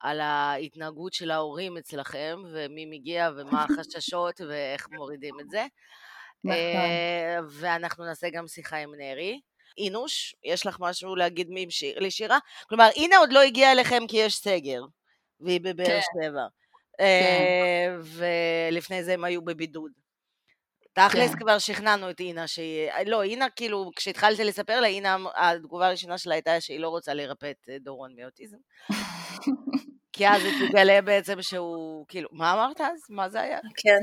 על 0.00 0.20
ההתנהגות 0.20 1.12
של 1.12 1.30
ההורים 1.30 1.76
אצלכם 1.76 2.42
ומי 2.52 2.86
מגיע 2.86 3.30
ומה 3.36 3.64
החששות 3.64 4.40
ואיך 4.40 4.88
מורידים 4.92 5.40
את 5.40 5.50
זה. 5.50 5.66
נכון. 6.44 6.56
אה, 6.56 7.38
ואנחנו 7.50 8.04
נעשה 8.04 8.30
גם 8.30 8.46
שיחה 8.46 8.76
עם 8.76 8.94
נרי. 8.94 9.40
אינוש, 9.78 10.34
יש 10.44 10.66
לך 10.66 10.76
משהו 10.80 11.16
להגיד 11.16 11.48
לשירה? 11.96 12.38
כלומר, 12.68 12.88
אינה 12.96 13.16
עוד 13.16 13.32
לא 13.32 13.42
הגיעה 13.42 13.72
אליכם 13.72 14.02
כי 14.08 14.16
יש 14.16 14.36
סגר, 14.36 14.82
והיא 15.40 15.60
בבאר 15.60 15.86
כן. 15.86 16.00
שבע. 16.00 16.46
כן. 16.98 17.04
אה, 17.04 17.96
ולפני 18.02 19.04
זה 19.04 19.14
הם 19.14 19.24
היו 19.24 19.42
בבידוד. 19.42 19.92
תכלס 21.08 21.30
כן. 21.30 21.38
כבר 21.38 21.58
שכנענו 21.58 22.10
את 22.10 22.20
אינה 22.20 22.46
שהיא... 22.46 22.90
לא, 23.06 23.22
אינה 23.22 23.46
כאילו, 23.56 23.90
כשהתחלתי 23.96 24.44
לספר 24.44 24.80
לה, 24.80 24.86
אינה, 24.86 25.16
התגובה 25.36 25.86
הראשונה 25.86 26.18
שלה 26.18 26.34
הייתה 26.34 26.60
שהיא 26.60 26.80
לא 26.80 26.88
רוצה 26.88 27.14
לרפא 27.14 27.50
את 27.50 27.68
דורון 27.80 28.14
מאוטיזם. 28.16 28.56
כי 30.12 30.28
אז 30.28 30.42
היא 30.44 30.68
תגלה 30.68 31.02
בעצם 31.02 31.42
שהוא, 31.42 32.06
כאילו, 32.08 32.28
מה 32.32 32.52
אמרת 32.52 32.80
אז? 32.80 33.00
מה 33.08 33.28
זה 33.28 33.40
היה? 33.40 33.58
כן. 33.76 34.00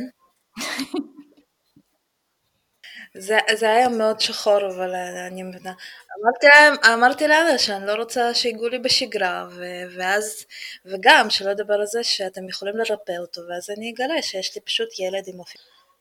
זה, 3.18 3.38
זה 3.54 3.70
היה 3.70 3.90
מאוד 3.90 4.20
שחור, 4.20 4.68
אבל 4.68 4.96
אני 5.28 5.44
מבינה. 5.44 5.74
אמרתי 6.22 6.48
להם, 6.48 6.74
אמרתי 6.94 7.28
לאלה 7.28 7.58
שאני 7.58 7.88
לא 7.88 7.94
רוצה 7.94 8.34
שיגעו 8.34 8.68
לי 8.68 8.80
בשגרה, 8.80 9.48
ו, 9.52 9.64
ואז, 9.96 10.46
וגם, 10.86 11.30
שלא 11.30 11.52
לדבר 11.52 11.74
על 11.74 11.86
זה 11.86 12.04
שאתם 12.04 12.50
יכולים 12.50 12.78
לרפא 12.78 13.18
אותו, 13.20 13.42
ואז 13.50 13.70
אני 13.78 13.94
אגלה 13.94 14.22
שיש 14.22 14.56
לי 14.56 14.62
פשוט 14.62 15.00
ילד 15.00 15.24
עם 15.28 15.40
אופי. 15.40 15.58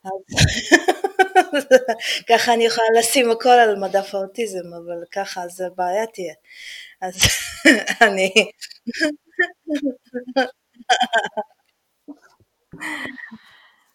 ככה 2.29 2.55
אני 2.55 2.65
יכולה 2.65 2.87
לשים 2.99 3.31
הכל 3.31 3.49
על 3.49 3.77
מדף 3.77 4.15
האוטיזם, 4.15 4.75
אבל 4.75 5.05
ככה 5.13 5.49
זה 5.49 5.65
בעיה 5.77 6.07
תהיה. 6.07 6.35
אז 7.03 7.17
אני... 8.09 8.33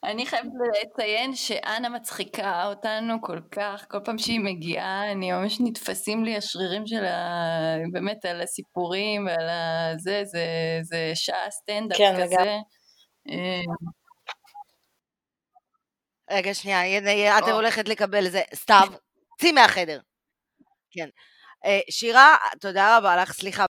אני 0.03 0.25
חייבת 0.25 0.51
לציין 0.83 1.35
שאנה 1.35 1.89
מצחיקה 1.89 2.65
אותנו 2.65 3.21
כל 3.21 3.39
כך, 3.51 3.85
כל 3.89 3.97
פעם 4.05 4.17
שהיא 4.17 4.39
מגיעה, 4.39 5.11
אני 5.11 5.31
ממש 5.31 5.57
נתפסים 5.59 6.23
לי 6.23 6.37
השרירים 6.37 6.87
של 6.87 7.05
ה... 7.05 7.75
באמת 7.91 8.25
על 8.25 8.41
הסיפורים 8.41 9.25
ועל 9.25 9.49
הזה, 9.49 10.21
זה, 10.25 10.45
זה 10.81 11.11
שעה 11.13 11.51
סטנדאפ 11.51 11.97
כן, 11.97 12.13
כזה. 12.23 12.35
וגם... 12.35 12.45
אה, 13.29 13.61
רגע, 16.31 16.53
שנייה, 16.53 16.97
הנה, 16.97 17.37
את 17.37 17.43
הולכת 17.43 17.89
לקבל 17.89 18.29
זה. 18.29 18.41
סתיו, 18.55 18.87
צאי 19.41 19.51
מהחדר. 19.51 19.99
כן. 20.91 21.09
אה, 21.65 21.79
שירה, 21.89 22.37
תודה 22.59 22.97
רבה 22.97 23.15
לך, 23.17 23.31
סליחה. 23.33 23.65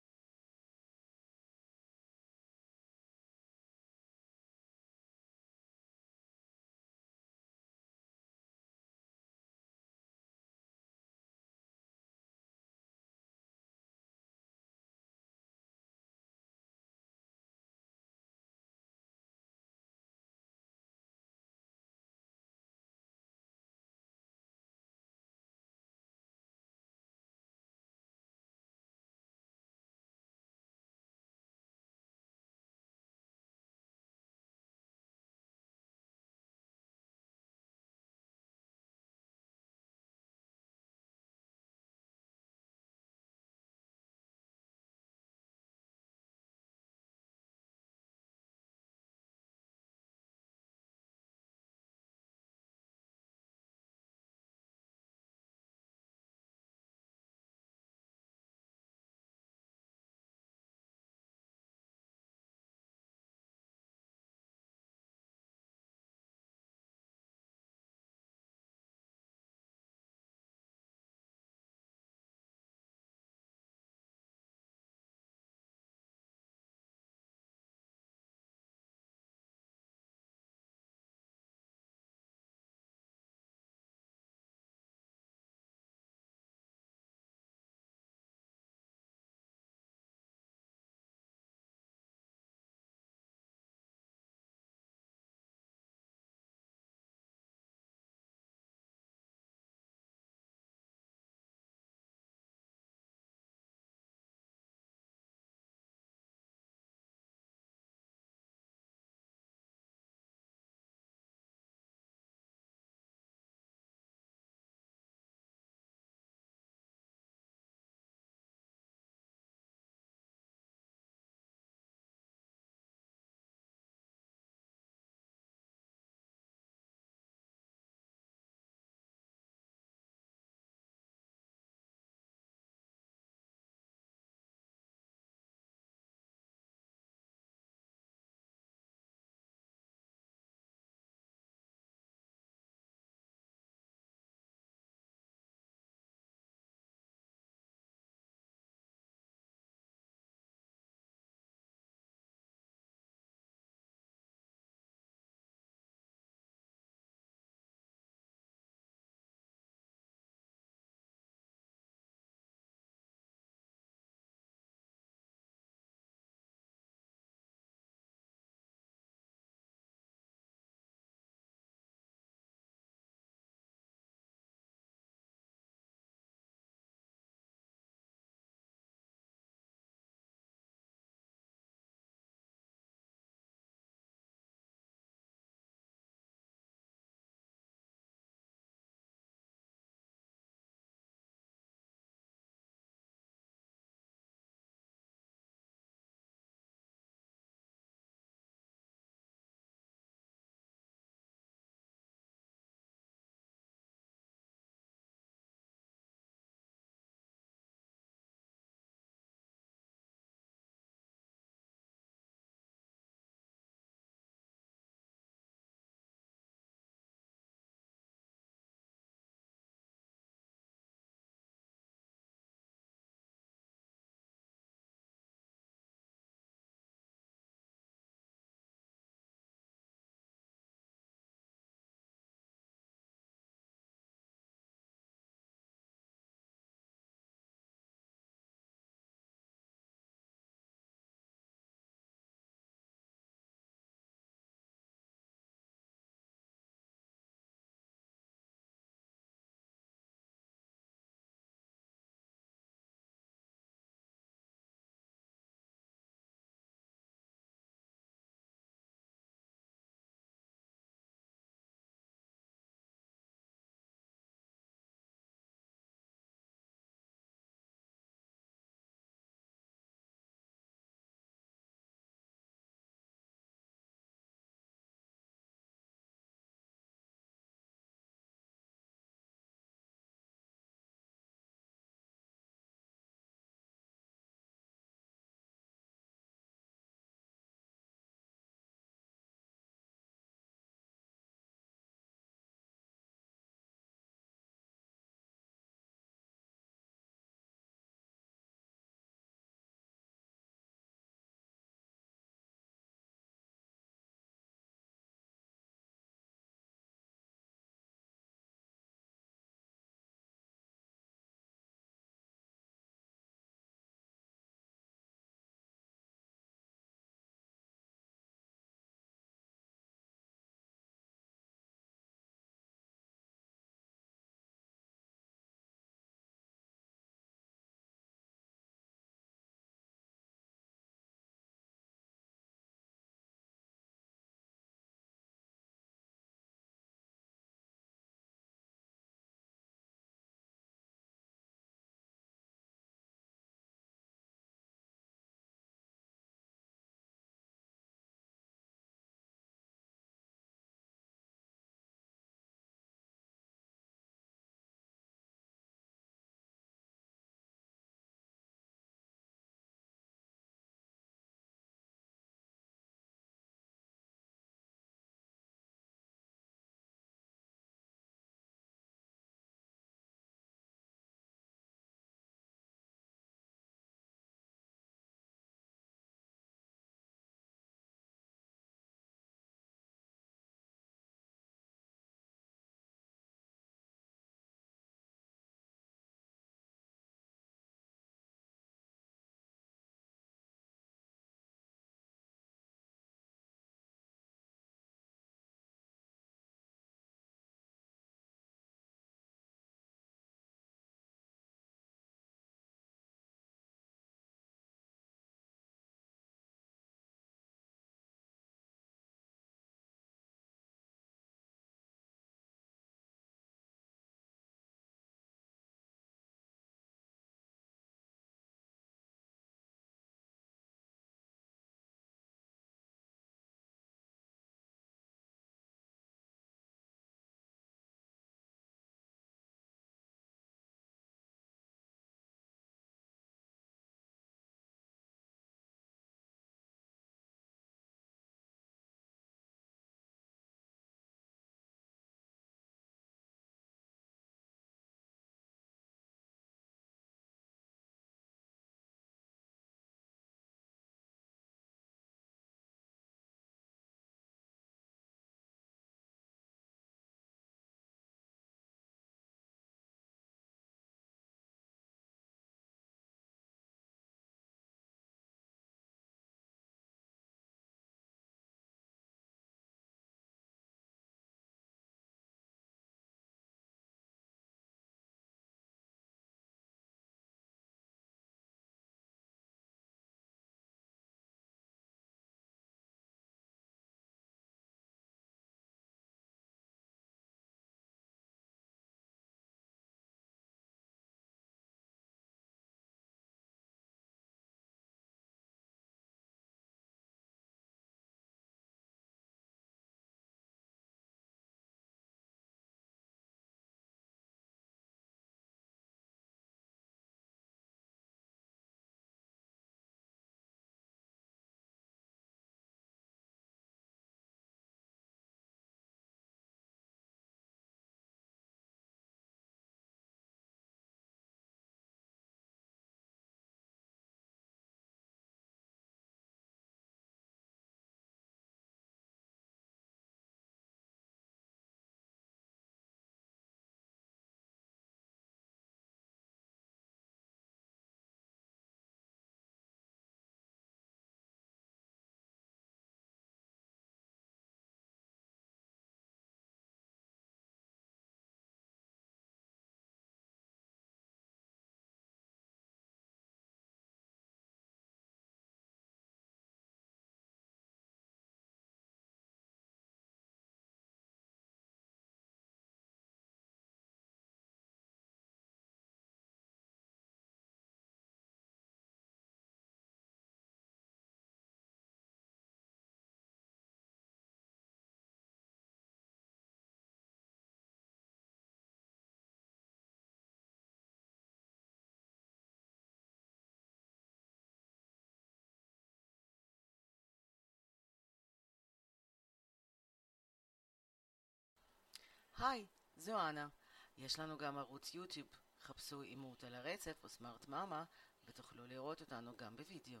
היי, 592.44 592.66
זו 592.96 593.28
אנה. 593.28 593.48
יש 593.96 594.18
לנו 594.18 594.38
גם 594.38 594.58
ערוץ 594.58 594.94
יוטיוב. 594.94 595.28
חפשו 595.60 596.02
אימות 596.02 596.44
על 596.44 596.54
הרצף 596.54 597.04
או 597.04 597.08
סמארט 597.08 597.48
מאמה 597.48 597.84
ותוכלו 598.28 598.66
לראות 598.66 599.00
אותנו 599.00 599.36
גם 599.36 599.56
בווידאו. 599.56 600.00